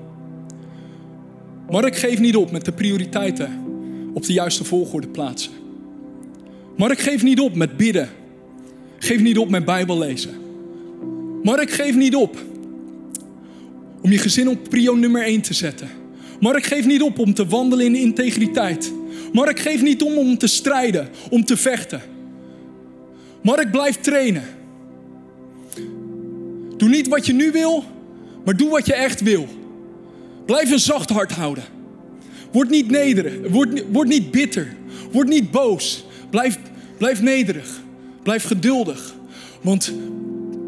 [1.71, 3.65] Maar ik geef niet op met de prioriteiten
[4.13, 5.51] op de juiste volgorde plaatsen.
[6.77, 8.09] Maar ik geef niet op met bidden.
[8.97, 10.31] Geef niet op met Bijbel lezen.
[11.43, 12.37] Maar ik geef niet op
[14.01, 15.89] om je gezin op prio nummer 1 te zetten.
[16.39, 18.93] Maar ik geef niet op om te wandelen in integriteit.
[19.33, 22.01] Maar ik geef niet om om te strijden, om te vechten.
[23.41, 24.43] Maar ik blijf trainen.
[26.77, 27.83] Doe niet wat je nu wil,
[28.45, 29.47] maar doe wat je echt wil.
[30.45, 31.63] Blijf een zacht hart houden.
[32.51, 33.33] Word niet nederig.
[33.49, 34.75] Word, word niet bitter.
[35.11, 36.05] Word niet boos.
[36.29, 36.59] Blijf,
[36.97, 37.81] blijf nederig.
[38.23, 39.15] Blijf geduldig.
[39.61, 39.93] Want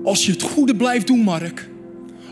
[0.03, 1.69] als je het goede blijft doen, Mark.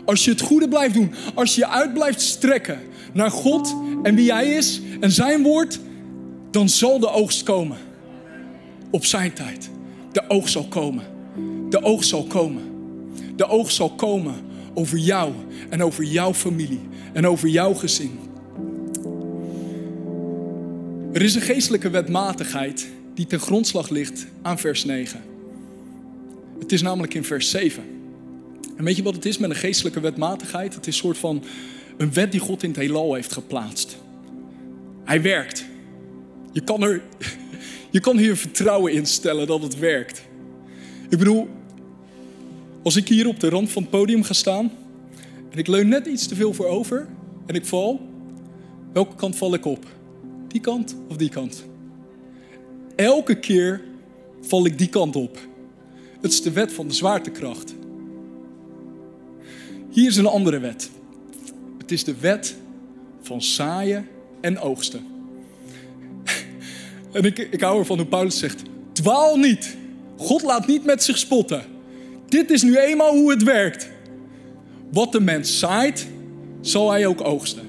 [0.04, 1.12] Als je het goede blijft doen.
[1.34, 2.80] Als je je uit blijft strekken
[3.12, 5.80] naar God en wie Hij is en Zijn woord.
[6.50, 7.78] Dan zal de oogst komen.
[8.90, 9.70] Op zijn tijd.
[10.12, 11.04] De oogst zal komen.
[11.70, 12.62] De oogst zal komen.
[13.36, 14.34] De oogst zal komen
[14.74, 15.32] over jou
[15.68, 16.80] en over jouw familie
[17.12, 18.18] en over jouw gezin.
[21.12, 25.20] Er is een geestelijke wetmatigheid die ten grondslag ligt aan vers 9.
[26.58, 27.82] Het is namelijk in vers 7.
[28.76, 30.74] En weet je wat het is met een geestelijke wetmatigheid?
[30.74, 31.44] Het is een soort van
[31.98, 33.98] een wet die God in het heelal heeft geplaatst.
[35.04, 35.64] Hij werkt.
[36.52, 37.02] Je kan er
[37.90, 40.22] je kan hier vertrouwen in stellen dat het werkt.
[41.08, 41.48] Ik bedoel,
[42.82, 44.70] als ik hier op de rand van het podium ga staan
[45.50, 47.08] en ik leun net iets te veel voorover
[47.46, 48.00] en ik val,
[48.92, 49.86] welke kant val ik op?
[50.48, 51.64] Die kant of die kant?
[52.96, 53.80] Elke keer
[54.40, 55.38] val ik die kant op.
[56.20, 57.74] Het is de wet van de zwaartekracht.
[59.90, 60.90] Hier is een andere wet.
[61.88, 62.56] Het is de wet
[63.22, 64.08] van zaaien
[64.40, 65.06] en oogsten.
[67.12, 69.76] En ik, ik hou ervan hoe Paulus zegt: dwaal niet.
[70.16, 71.62] God laat niet met zich spotten.
[72.28, 73.88] Dit is nu eenmaal hoe het werkt.
[74.92, 76.06] Wat de mens zaait,
[76.60, 77.62] zal hij ook oogsten.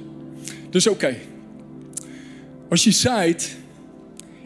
[0.70, 1.16] Dus oké,
[2.70, 3.56] als je zaait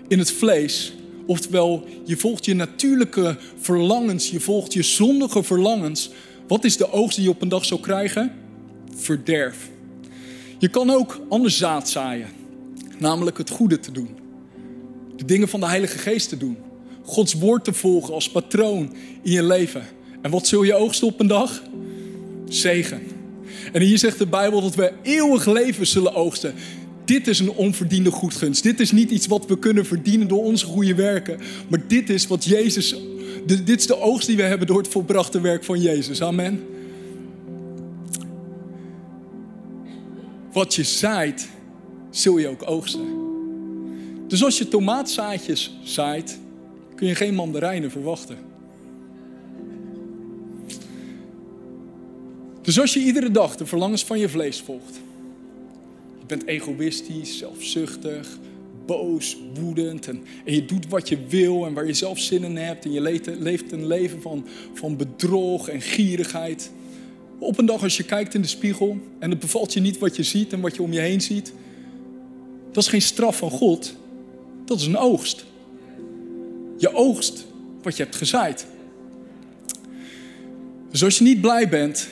[0.08, 0.94] in het vlees,
[1.26, 6.10] oftewel je volgt je natuurlijke verlangens, je volgt je zondige verlangens,
[6.48, 8.43] wat is de oogst die je op een dag zal krijgen?
[8.96, 9.70] Verderf.
[10.58, 12.28] Je kan ook anders zaad zaaien,
[12.98, 14.10] namelijk het goede te doen.
[15.16, 16.58] De dingen van de Heilige Geest te doen.
[17.04, 19.84] Gods woord te volgen als patroon in je leven.
[20.22, 21.64] En wat zul je oogsten op een dag?
[22.48, 23.02] Zegen.
[23.72, 26.54] En hier zegt de Bijbel dat we eeuwig leven zullen oogsten.
[27.06, 28.64] Dit is een onverdiende goedgunst.
[28.64, 31.40] Dit is niet iets wat we kunnen verdienen door onze goede werken.
[31.70, 32.96] Maar dit is wat Jezus.
[33.46, 36.22] Dit is de oogst die we hebben door het volbrachte werk van Jezus.
[36.22, 36.64] Amen.
[40.54, 41.50] Wat je zaait,
[42.10, 43.22] zul je ook oogsten.
[44.28, 46.40] Dus als je tomaatzaadjes zaait,
[46.96, 48.38] kun je geen mandarijnen verwachten.
[52.62, 55.00] Dus als je iedere dag de verlangens van je vlees volgt,
[56.20, 58.38] je bent egoïstisch, zelfzuchtig,
[58.86, 62.86] boos, woedend en, je doet wat je wil en waar je zelf zin in hebt
[62.86, 63.02] en je
[63.40, 66.72] leeft, een leven van, van bedrog en gierigheid.
[67.44, 70.16] Op een dag als je kijkt in de spiegel en het bevalt je niet wat
[70.16, 71.54] je ziet en wat je om je heen ziet,
[72.72, 73.96] dat is geen straf van God,
[74.66, 75.46] dat is een oogst.
[76.78, 77.46] Je oogst
[77.82, 78.66] wat je hebt gezaaid.
[80.92, 82.08] Dus als je niet blij bent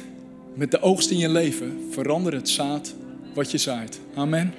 [0.53, 2.93] met de oogst in je leven, verander het zaad
[3.33, 3.99] wat je zaait.
[4.15, 4.53] Amen.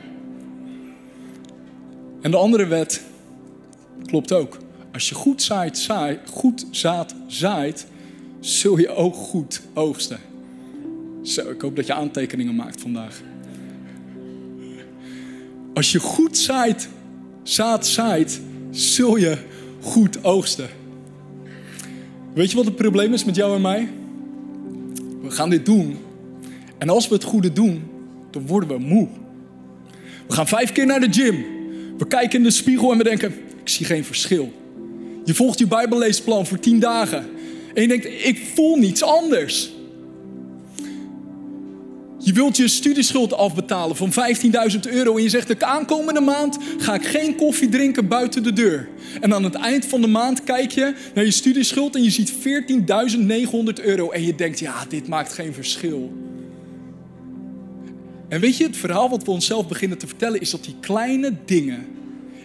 [2.21, 3.03] En de andere wet
[4.05, 4.59] klopt ook.
[4.93, 7.87] Als je goed, zaait, zaait, goed zaad zaait,
[8.41, 10.32] zul je ook goed oogsten.
[11.23, 13.23] Zo, ik hoop dat je aantekeningen maakt vandaag.
[15.75, 16.89] Als je goed zaait,
[17.43, 19.39] zaad zaait, zul je
[19.81, 20.69] goed oogsten.
[22.35, 23.89] Weet je wat het probleem is met jou en mij?
[25.23, 25.97] We gaan dit doen.
[26.79, 27.83] En als we het goede doen,
[28.31, 29.09] dan worden we moe.
[30.27, 31.45] We gaan vijf keer naar de gym.
[31.99, 34.53] We kijken in de spiegel en we denken, ik zie geen verschil.
[35.25, 37.27] Je volgt je bijbelleesplan voor tien dagen.
[37.75, 39.73] En je denkt, ik voel niets anders.
[42.25, 46.95] Je wilt je studieschuld afbetalen van 15.000 euro en je zegt de aankomende maand ga
[46.95, 48.89] ik geen koffie drinken buiten de deur.
[49.21, 52.33] En aan het eind van de maand kijk je naar je studieschuld en je ziet
[52.33, 56.13] 14.900 euro en je denkt ja, dit maakt geen verschil.
[58.29, 61.33] En weet je, het verhaal wat we onszelf beginnen te vertellen is dat die kleine
[61.45, 61.87] dingen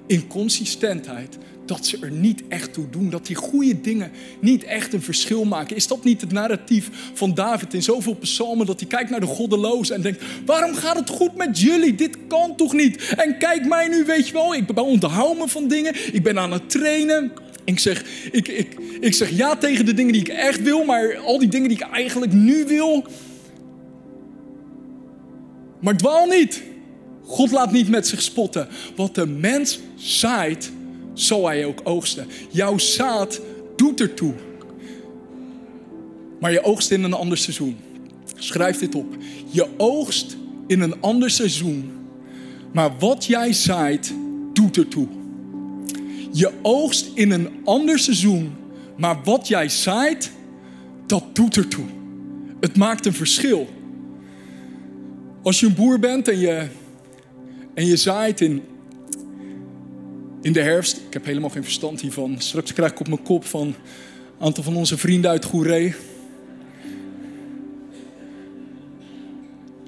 [0.08, 1.38] in consistentheid
[1.68, 3.10] dat ze er niet echt toe doen.
[3.10, 5.76] Dat die goede dingen niet echt een verschil maken.
[5.76, 8.66] Is dat niet het narratief van David in zoveel psalmen?
[8.66, 11.96] Dat hij kijkt naar de goddelozen en denkt: waarom gaat het goed met jullie?
[11.96, 13.14] Dit kan toch niet?
[13.18, 15.96] En kijk mij nu, weet je wel, ik ben onthoud me van dingen.
[16.14, 17.32] Ik ben aan het trainen.
[17.64, 21.18] Ik zeg, ik, ik, ik zeg ja tegen de dingen die ik echt wil, maar
[21.18, 23.06] al die dingen die ik eigenlijk nu wil.
[25.80, 26.62] Maar dwaal niet.
[27.24, 28.68] God laat niet met zich spotten.
[28.96, 30.72] Wat de mens zaait,
[31.20, 32.28] zal hij ook oogsten.
[32.50, 33.42] Jouw zaad
[33.76, 34.34] doet ertoe.
[36.40, 37.78] Maar je oogst in een ander seizoen.
[38.36, 39.16] Schrijf dit op.
[39.50, 41.92] Je oogst in een ander seizoen.
[42.74, 44.14] Maar wat jij zaait,
[44.54, 45.08] doet ertoe.
[46.32, 48.56] Je oogst in een ander seizoen.
[48.98, 50.32] Maar wat jij zaait,
[51.06, 51.86] dat doet ertoe.
[52.60, 53.68] Het maakt een verschil.
[55.42, 56.68] Als je een boer bent en je,
[57.74, 58.62] en je zaait in
[60.48, 60.98] in de herfst.
[60.98, 62.36] Ik heb helemaal geen verstand hiervan.
[62.38, 63.76] Straks krijg ik op mijn kop van een
[64.46, 65.96] aantal van onze vrienden uit Goeree.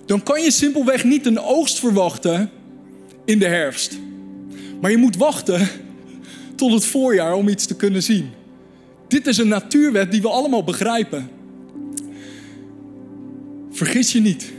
[0.06, 2.50] Dan kan je simpelweg niet een oogst verwachten
[3.26, 3.98] in de herfst.
[4.82, 5.68] Maar je moet wachten
[6.56, 8.30] tot het voorjaar om iets te kunnen zien.
[9.08, 11.30] Dit is een natuurwet die we allemaal begrijpen.
[13.72, 14.52] Vergis je niet.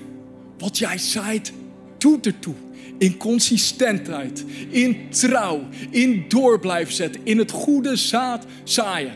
[0.58, 1.52] Wat jij zaait,
[1.98, 2.54] doet ertoe
[3.00, 5.60] in consistentheid, in trouw,
[5.90, 9.12] in door zetten, in het goede zaad zaaien.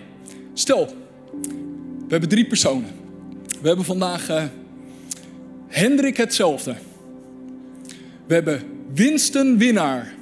[0.54, 0.86] Stel,
[1.98, 2.90] we hebben drie personen.
[3.60, 4.42] We hebben vandaag uh,
[5.66, 6.74] Hendrik hetzelfde.
[8.26, 8.62] We hebben
[8.94, 10.14] Winston winnaar.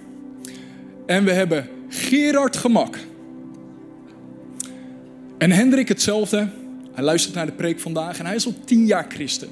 [1.06, 2.98] En we hebben Gerard gemak.
[5.38, 6.48] En Hendrik hetzelfde.
[6.92, 9.48] Hij luistert naar de preek vandaag en hij is al tien jaar christen.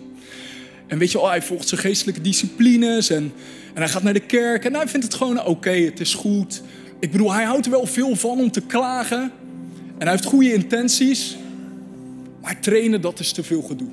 [0.87, 3.33] En weet je wel, hij volgt zijn geestelijke disciplines en
[3.75, 6.63] en hij gaat naar de kerk en hij vindt het gewoon oké, het is goed.
[7.01, 9.23] Ik bedoel, hij houdt er wel veel van om te klagen.
[9.99, 11.37] En hij heeft goede intenties.
[12.43, 13.89] Maar trainen, dat is te veel gedoe.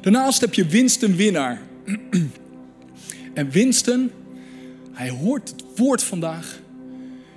[0.00, 1.60] Daarnaast heb je Winston winnaar.
[3.34, 4.10] En Winston,
[4.92, 6.60] hij hoort het woord vandaag.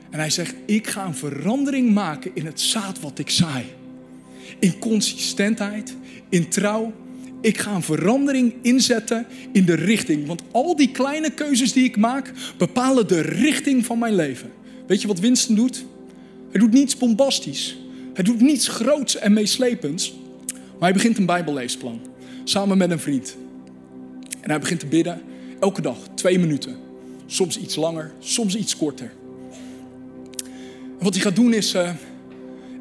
[0.09, 3.65] En hij zegt, ik ga een verandering maken in het zaad wat ik zaai.
[4.59, 5.95] In consistentheid,
[6.29, 6.93] in trouw
[7.43, 10.27] ik ga een verandering inzetten in de richting.
[10.27, 14.51] Want al die kleine keuzes die ik maak, bepalen de richting van mijn leven.
[14.87, 15.85] Weet je wat Winston doet?
[16.51, 17.77] Hij doet niets bombastisch.
[18.13, 20.13] Hij doet niets groots en meeslepends.
[20.51, 22.01] Maar hij begint een bijbelleesplan.
[22.43, 23.35] Samen met een vriend.
[24.41, 25.21] En hij begint te bidden.
[25.59, 26.75] Elke dag, twee minuten.
[27.25, 29.13] Soms iets langer, soms iets korter.
[30.99, 31.75] Wat hij gaat doen is...
[31.75, 31.89] Uh,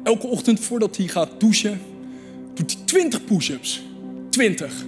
[0.03, 1.81] elke ochtend voordat hij gaat douchen...
[2.53, 3.83] doet hij 20 push-ups.
[4.33, 4.85] 20.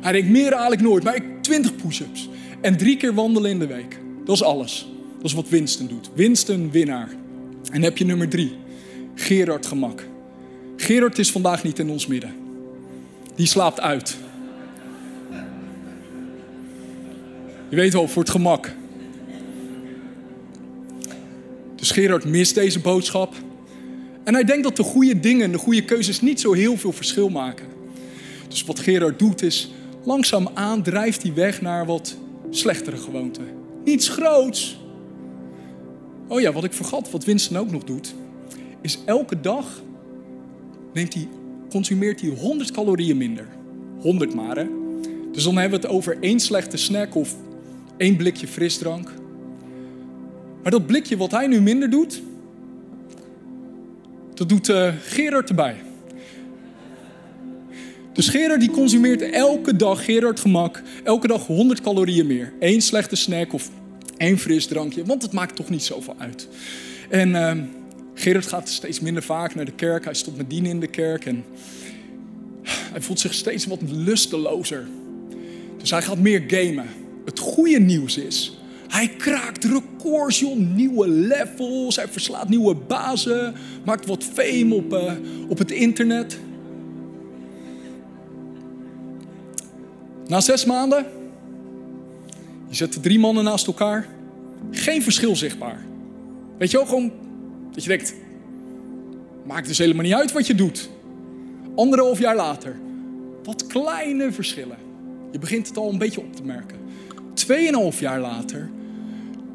[0.00, 2.28] Hij denkt, meer haal ik nooit, maar ik 20 push-ups.
[2.60, 3.98] En drie keer wandelen in de week.
[4.24, 4.88] Dat is alles.
[5.16, 6.10] Dat is wat Winston doet.
[6.14, 7.08] Winston, winnaar.
[7.72, 8.56] En heb je nummer drie.
[9.14, 10.04] Gerard Gemak.
[10.76, 12.34] Gerard is vandaag niet in ons midden.
[13.34, 14.16] Die slaapt uit.
[17.68, 18.72] Je weet wel, voor het gemak.
[21.74, 23.34] Dus Gerard mist deze boodschap.
[24.24, 27.28] En hij denkt dat de goede dingen, de goede keuzes niet zo heel veel verschil
[27.28, 27.77] maken.
[28.48, 29.70] Dus wat Gerard doet is,
[30.04, 32.16] langzaamaan drijft hij weg naar wat
[32.50, 33.44] slechtere gewoonten.
[33.84, 34.78] Niets groots.
[36.28, 38.14] Oh ja, wat ik vergat, wat Winston ook nog doet,
[38.80, 39.82] is elke dag
[40.92, 41.28] hij,
[41.70, 43.46] consumeert hij 100 calorieën minder.
[44.00, 44.66] 100 maar, hè.
[45.32, 47.34] Dus dan hebben we het over één slechte snack of
[47.96, 49.12] één blikje frisdrank.
[50.62, 52.22] Maar dat blikje wat hij nu minder doet,
[54.34, 55.76] dat doet uh, Gerard erbij.
[58.18, 62.52] Dus Gerard die consumeert elke dag, Gerard gemak, elke dag 100 calorieën meer.
[62.60, 63.70] Eén slechte snack of
[64.16, 66.48] één fris drankje, want het maakt toch niet zoveel uit.
[67.08, 67.52] En uh,
[68.14, 70.04] Gerard gaat steeds minder vaak naar de kerk.
[70.04, 71.44] Hij stopt met dienen in de kerk en
[72.92, 74.86] hij voelt zich steeds wat lustelozer.
[75.78, 76.86] Dus hij gaat meer gamen.
[77.24, 78.58] Het goede nieuws is,
[78.88, 81.96] Hij kraakt records, joh, nieuwe levels.
[81.96, 83.54] Hij verslaat nieuwe bazen.
[83.84, 85.12] Maakt wat fame op, uh,
[85.48, 86.38] op het internet.
[90.28, 91.06] Na zes maanden,
[92.68, 94.08] je zet de drie mannen naast elkaar.
[94.70, 95.84] Geen verschil zichtbaar.
[96.58, 97.12] Weet je wel, gewoon
[97.72, 98.14] dat je denkt,
[99.46, 100.90] maakt dus helemaal niet uit wat je doet.
[101.74, 102.76] Anderhalf jaar later,
[103.44, 104.76] wat kleine verschillen.
[105.32, 106.78] Je begint het al een beetje op te merken.
[107.34, 108.70] Tweeënhalf jaar later,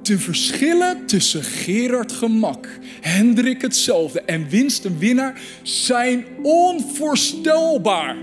[0.02, 2.68] de verschillen tussen Gerard Gemak,
[3.02, 8.18] Hendrik hetzelfde en Winston Winnaar zijn onvoorstelbaar.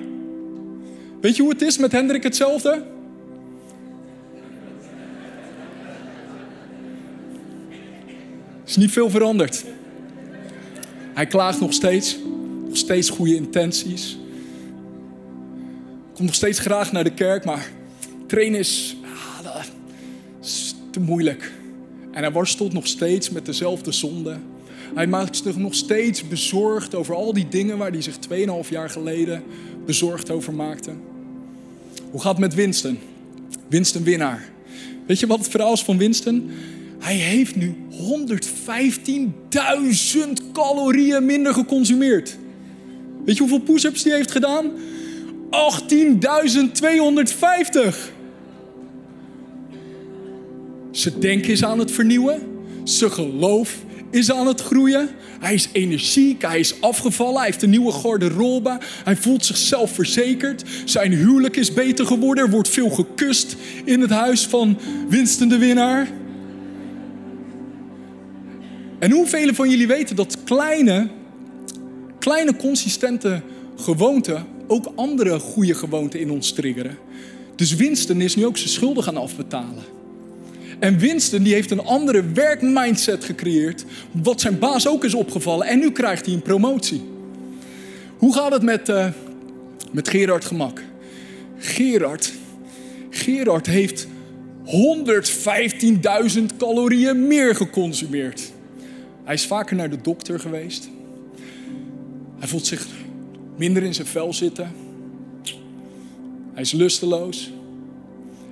[1.21, 2.83] Weet je hoe het is met Hendrik hetzelfde?
[8.71, 9.65] is niet veel veranderd.
[11.15, 12.19] Hij klaagt nog steeds,
[12.67, 14.19] nog steeds goede intenties.
[16.15, 17.71] Komt nog steeds graag naar de kerk, maar
[18.27, 18.97] trainen is,
[19.45, 19.65] ah,
[20.91, 21.53] te moeilijk.
[22.11, 24.37] En hij worstelt nog steeds met dezelfde zonde.
[24.95, 28.17] Hij maakt zich nog steeds bezorgd over al die dingen waar hij zich
[28.65, 29.43] 2,5 jaar geleden
[29.87, 30.91] bezorgd over maakte.
[32.11, 32.99] Hoe gaat het met Winston?
[33.69, 34.49] Winston winnaar.
[35.07, 36.51] Weet je wat het verhaal is van Winston?
[36.99, 37.97] Hij heeft nu 115.000
[40.53, 42.39] calorieën minder geconsumeerd.
[43.25, 44.71] Weet je hoeveel push-ups hij heeft gedaan?
[45.51, 45.57] 18.250.
[50.91, 52.41] Zijn denken is aan het vernieuwen.
[52.85, 53.77] Zijn geloof
[54.11, 55.09] is aan het groeien.
[55.41, 58.79] Hij is energiek, hij is afgevallen, hij heeft een nieuwe garderobe.
[59.05, 60.65] Hij voelt zichzelf verzekerd.
[60.85, 62.45] Zijn huwelijk is beter geworden.
[62.45, 64.79] Er wordt veel gekust in het huis van
[65.09, 66.09] Winston de Winnaar.
[68.99, 71.09] En hoeveel van jullie weten dat kleine,
[72.19, 73.43] kleine consistente
[73.77, 76.99] gewoonten ook andere goede gewoonten in ons triggeren?
[77.57, 80.00] Dus Winston is nu ook zijn schulden gaan afbetalen.
[80.81, 85.67] En Winston die heeft een andere werkmindset gecreëerd, wat zijn baas ook is opgevallen.
[85.67, 87.03] En nu krijgt hij een promotie.
[88.17, 89.07] Hoe gaat het met, uh,
[89.93, 90.83] met Gerard Gemak?
[91.59, 92.33] Gerard,
[93.11, 94.07] Gerard heeft
[94.65, 98.53] 115.000 calorieën meer geconsumeerd.
[99.25, 100.89] Hij is vaker naar de dokter geweest.
[102.39, 102.87] Hij voelt zich
[103.57, 104.73] minder in zijn vel zitten.
[106.53, 107.51] Hij is lusteloos.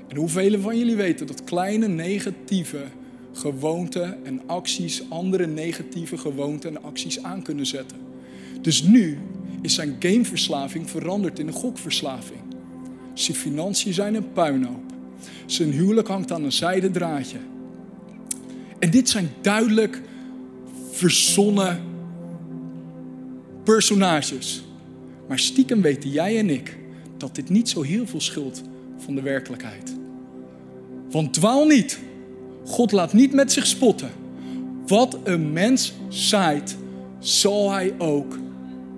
[0.08, 2.84] En hoeveel van jullie weten dat kleine negatieve
[3.32, 7.98] gewoonten en acties andere negatieve gewoonten en acties aan kunnen zetten?
[8.60, 9.18] Dus nu
[9.62, 12.40] is zijn gameverslaving veranderd in een gokverslaving.
[13.14, 14.92] Zijn financiën zijn een puinhoop.
[15.46, 17.38] Zijn huwelijk hangt aan een zijden draadje.
[18.78, 20.00] En dit zijn duidelijk
[20.90, 21.80] verzonnen
[23.64, 24.62] personages.
[25.28, 26.78] Maar stiekem weten jij en ik
[27.16, 28.62] dat dit niet zo heel veel schuld
[28.98, 29.97] van de werkelijkheid.
[31.10, 31.98] Want dwaal niet.
[32.64, 34.10] God laat niet met zich spotten.
[34.86, 36.76] Wat een mens zaait,
[37.18, 38.38] zal hij ook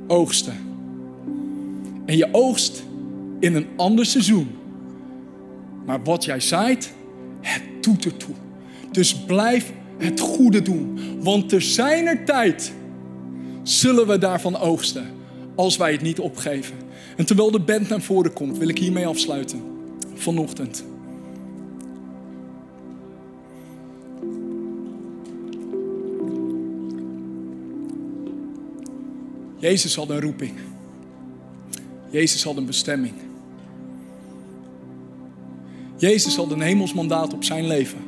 [0.06, 0.54] oogsten.
[2.06, 2.82] En je oogst
[3.40, 4.48] in een ander seizoen.
[5.86, 6.92] Maar wat jij zaait,
[7.40, 8.34] het doet ertoe.
[8.92, 10.98] Dus blijf het goede doen.
[11.20, 12.72] Want te zijner tijd
[13.62, 15.06] zullen we daarvan oogsten.
[15.54, 16.76] Als wij het niet opgeven.
[17.16, 19.62] En terwijl de band naar voren komt, wil ik hiermee afsluiten.
[20.14, 20.84] Vanochtend.
[29.60, 30.54] Jezus had een roeping.
[32.10, 33.14] Jezus had een bestemming.
[35.96, 37.98] Jezus had een hemelsmandaat op zijn leven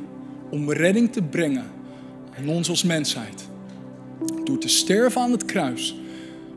[0.49, 1.65] om redding te brengen
[2.37, 3.47] aan ons als mensheid.
[4.43, 5.95] Door te sterven aan het kruis,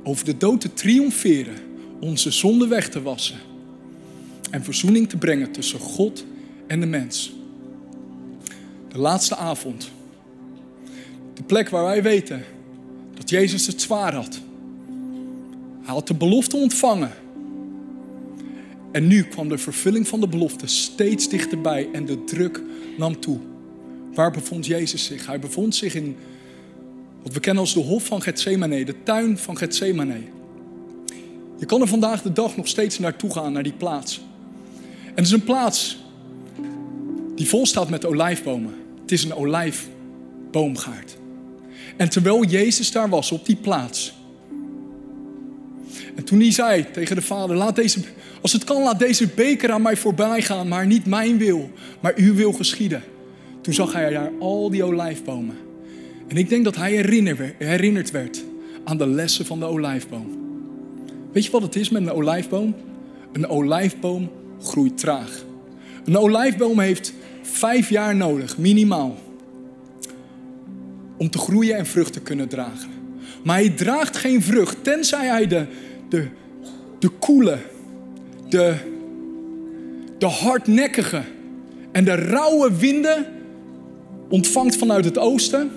[0.03, 1.57] over de dood te triomferen,
[2.01, 3.39] onze zonde weg te wassen
[4.51, 6.25] en verzoening te brengen tussen God
[6.67, 7.33] en de mens.
[8.89, 9.91] De laatste avond,
[11.35, 12.45] de plek waar wij weten
[13.15, 14.41] dat Jezus het zwaar had.
[15.87, 17.11] Hij had de belofte ontvangen.
[18.93, 22.63] En nu kwam de vervulling van de belofte steeds dichterbij en de druk
[22.99, 23.39] nam toe.
[24.15, 25.27] Waar bevond Jezus zich?
[25.27, 26.17] Hij bevond zich in
[27.23, 30.19] wat we kennen als de hof van Gethsemane, de tuin van Gethsemane.
[31.59, 34.21] Je kan er vandaag de dag nog steeds naartoe gaan, naar die plaats.
[35.05, 35.99] En het is een plaats
[37.35, 38.75] die vol staat met olijfbomen.
[39.01, 41.17] Het is een olijfboomgaard.
[41.97, 44.15] En terwijl Jezus daar was op die plaats.
[46.15, 48.01] En toen hij zei tegen de vader, laat deze,
[48.41, 51.71] als het kan, laat deze beker aan mij voorbij gaan, maar niet mijn wil,
[52.01, 53.03] maar uw wil geschieden.
[53.61, 55.57] Toen zag hij daar al die olijfbomen.
[56.29, 56.93] En ik denk dat hij
[57.59, 58.45] herinnerd werd
[58.85, 60.45] aan de lessen van de olijfboom.
[61.33, 62.75] Weet je wat het is met een olijfboom?
[63.33, 64.31] Een olijfboom
[64.63, 65.45] groeit traag.
[66.05, 69.17] Een olijfboom heeft vijf jaar nodig, minimaal.
[71.17, 72.91] Om te groeien en vrucht te kunnen dragen.
[73.45, 75.67] Maar hij draagt geen vrucht, tenzij hij de,
[76.09, 76.29] de,
[76.99, 77.59] de koele,
[78.49, 78.75] de,
[80.19, 81.23] de hardnekkige
[81.93, 83.27] en de rauwe winden
[84.29, 85.71] ontvangt vanuit het oosten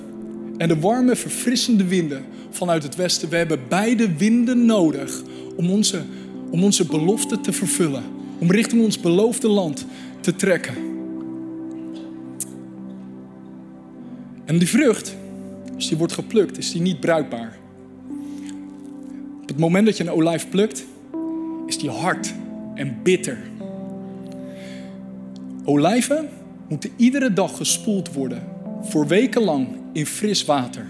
[0.57, 3.29] en de warme, verfrissende winden vanuit het westen.
[3.29, 5.21] We hebben beide winden nodig
[5.55, 6.01] om onze,
[6.49, 8.03] om onze belofte te vervullen.
[8.39, 9.85] Om richting ons beloofde land
[10.19, 10.75] te trekken.
[14.45, 15.15] En die vrucht,
[15.75, 17.58] als die wordt geplukt, is die niet bruikbaar.
[19.59, 20.85] Moment dat je een olijf plukt,
[21.65, 22.33] is die hard
[22.75, 23.37] en bitter.
[25.63, 26.29] Olijven
[26.69, 28.43] moeten iedere dag gespoeld worden,
[28.81, 30.85] voor weken lang in fris water,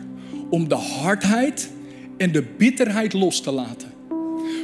[0.49, 1.69] om de hardheid
[2.17, 3.89] en de bitterheid los te laten.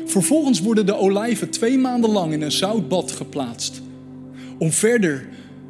[0.05, 3.81] Vervolgens worden de olijven twee maanden lang in een zoutbad geplaatst,
[4.57, 5.27] om verder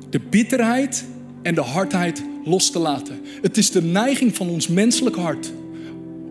[0.10, 1.06] de bitterheid
[1.42, 3.20] en de hardheid los te laten.
[3.42, 5.54] Het is de neiging van ons menselijk hart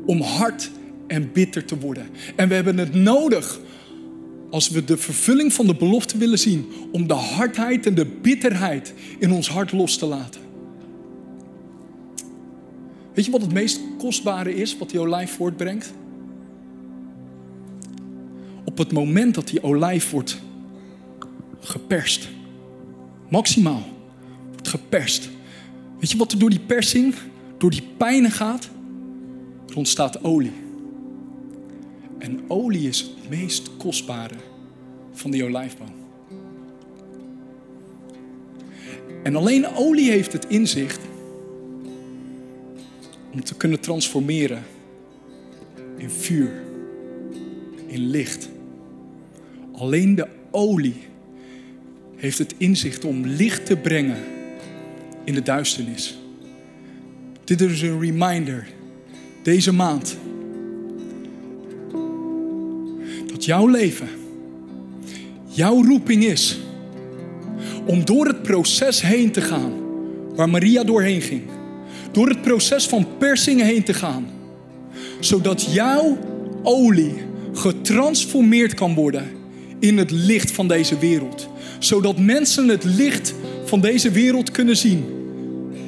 [0.06, 0.70] om hard
[1.06, 2.06] en bitter te worden.
[2.36, 3.60] En we hebben het nodig
[4.50, 8.94] als we de vervulling van de belofte willen zien, om de hardheid en de bitterheid
[9.18, 10.40] in ons hart los te laten.
[13.14, 15.92] Weet je wat het meest kostbare is wat die olijf voortbrengt?
[18.64, 20.40] Op het moment dat die olijf wordt
[21.60, 22.28] geperst,
[23.28, 23.82] maximaal
[24.62, 25.30] geperst.
[25.98, 27.14] Weet je wat er door die persing,
[27.58, 28.68] door die pijnen gaat?
[29.68, 30.63] Er ontstaat olie.
[32.24, 34.34] En olie is het meest kostbare
[35.12, 35.92] van die olijfboom.
[39.22, 41.00] En alleen olie heeft het inzicht
[43.32, 44.62] om te kunnen transformeren
[45.96, 46.62] in vuur,
[47.86, 48.48] in licht.
[49.72, 50.96] Alleen de olie
[52.16, 54.18] heeft het inzicht om licht te brengen
[55.24, 56.18] in de duisternis.
[57.44, 58.66] Dit is een reminder
[59.42, 60.16] deze maand
[63.44, 64.08] jouw leven,
[65.46, 66.58] jouw roeping is
[67.86, 69.72] om door het proces heen te gaan
[70.34, 71.42] waar Maria doorheen ging.
[72.12, 74.26] Door het proces van persingen heen te gaan.
[75.20, 76.18] Zodat jouw
[76.62, 77.14] olie
[77.52, 79.30] getransformeerd kan worden
[79.78, 81.48] in het licht van deze wereld.
[81.78, 83.34] Zodat mensen het licht
[83.64, 85.04] van deze wereld kunnen zien.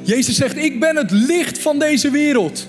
[0.03, 2.67] Jezus zegt, ik ben het licht van deze wereld.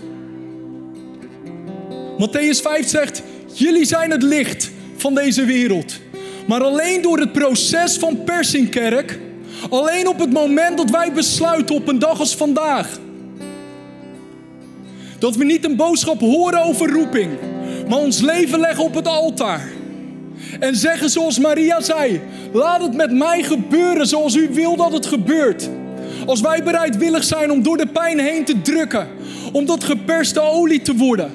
[2.19, 3.23] Matthäus 5 zegt,
[3.53, 4.71] jullie zijn het licht
[5.01, 5.99] van deze wereld.
[6.47, 9.19] Maar alleen door het proces van persingkerk,
[9.71, 12.99] alleen op het moment dat wij besluiten op een dag als vandaag,
[15.19, 17.31] dat we niet een boodschap horen over roeping,
[17.89, 19.69] maar ons leven leggen op het altaar.
[20.61, 22.21] En zeggen zoals Maria zei:
[22.53, 25.69] Laat het met mij gebeuren zoals u wil dat het gebeurt.
[26.27, 29.09] Als wij bereidwillig zijn om door de pijn heen te drukken,
[29.53, 31.31] om tot geperste olie te worden.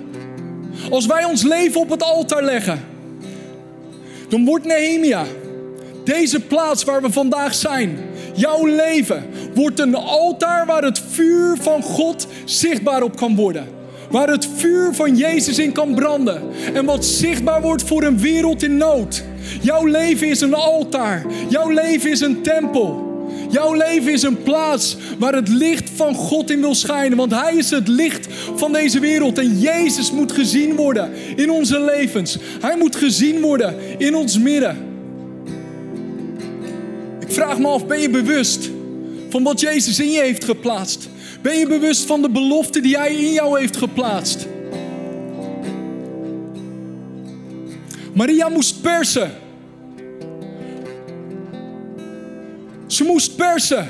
[0.89, 2.92] Als wij ons leven op het altaar leggen,
[4.33, 5.25] dan wordt Nehemia,
[6.03, 7.97] deze plaats waar we vandaag zijn,
[8.33, 13.67] jouw leven, wordt een altaar waar het vuur van God zichtbaar op kan worden.
[14.09, 16.41] Waar het vuur van Jezus in kan branden.
[16.73, 19.23] En wat zichtbaar wordt voor een wereld in nood.
[19.61, 21.25] Jouw leven is een altaar.
[21.49, 23.12] Jouw leven is een tempel.
[23.53, 27.17] Jouw leven is een plaats waar het licht van God in wil schijnen.
[27.17, 29.37] Want Hij is het licht van deze wereld.
[29.37, 32.37] En Jezus moet gezien worden in onze levens.
[32.61, 34.77] Hij moet gezien worden in ons midden.
[37.19, 38.69] Ik vraag me af, ben je bewust
[39.29, 41.09] van wat Jezus in je heeft geplaatst?
[41.41, 44.47] Ben je bewust van de belofte die Hij in jou heeft geplaatst?
[48.13, 49.31] Maria moest persen.
[52.93, 53.87] Ze moest persen.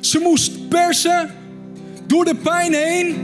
[0.00, 1.30] Ze moest persen
[2.06, 3.14] door de pijn heen.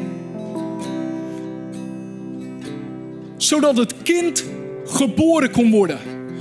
[3.36, 4.44] Zodat het kind
[4.84, 5.98] geboren kon worden.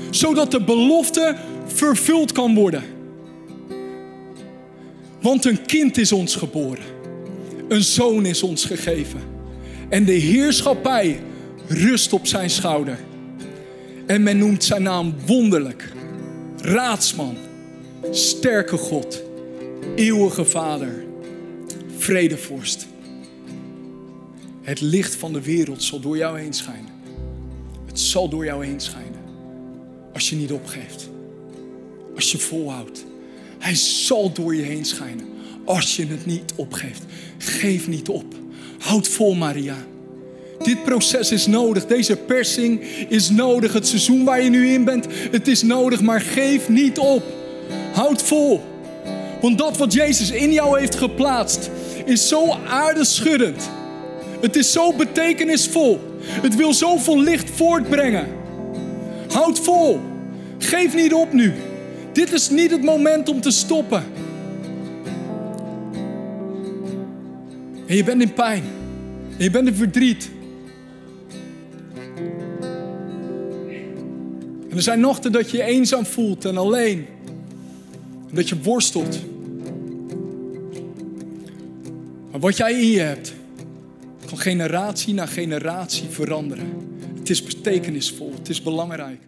[0.09, 2.83] Zodat de belofte vervuld kan worden.
[5.21, 6.85] Want een kind is ons geboren.
[7.67, 9.19] Een zoon is ons gegeven.
[9.89, 11.19] En de heerschappij
[11.67, 12.99] rust op zijn schouder.
[14.05, 15.95] En men noemt zijn naam wonderlijk.
[16.67, 17.37] Raadsman.
[18.11, 19.23] Sterke God.
[19.95, 21.05] Eeuwige Vader.
[21.97, 22.87] Vredevorst.
[24.61, 26.91] Het licht van de wereld zal door jou heen schijnen.
[27.85, 29.19] Het zal door jou heen schijnen.
[30.13, 31.09] Als je niet opgeeft.
[32.15, 33.05] Als je volhoudt.
[33.59, 35.25] Hij zal door je heen schijnen.
[35.65, 37.03] Als je het niet opgeeft.
[37.37, 38.35] Geef niet op.
[38.79, 39.77] Houd vol, Maria.
[40.63, 41.85] Dit proces is nodig.
[41.85, 43.73] Deze persing is nodig.
[43.73, 46.01] Het seizoen waar je nu in bent, het is nodig.
[46.01, 47.23] Maar geef niet op.
[47.93, 48.61] Houd vol.
[49.41, 51.69] Want dat wat Jezus in jou heeft geplaatst
[52.05, 53.69] is zo aardeschuddend.
[54.41, 55.99] Het is zo betekenisvol.
[56.21, 58.27] Het wil zoveel licht voortbrengen.
[59.31, 59.99] Houd vol.
[60.57, 61.53] Geef niet op nu.
[62.11, 64.03] Dit is niet het moment om te stoppen.
[67.85, 68.63] En je bent in pijn.
[69.37, 70.29] En je bent in verdriet.
[74.77, 77.05] Er zijn nachten dat je je eenzaam voelt en alleen.
[78.29, 79.19] En dat je worstelt.
[82.31, 83.33] Maar wat jij in je hebt,
[84.25, 86.67] kan generatie na generatie veranderen.
[87.17, 89.19] Het is betekenisvol, het is belangrijk.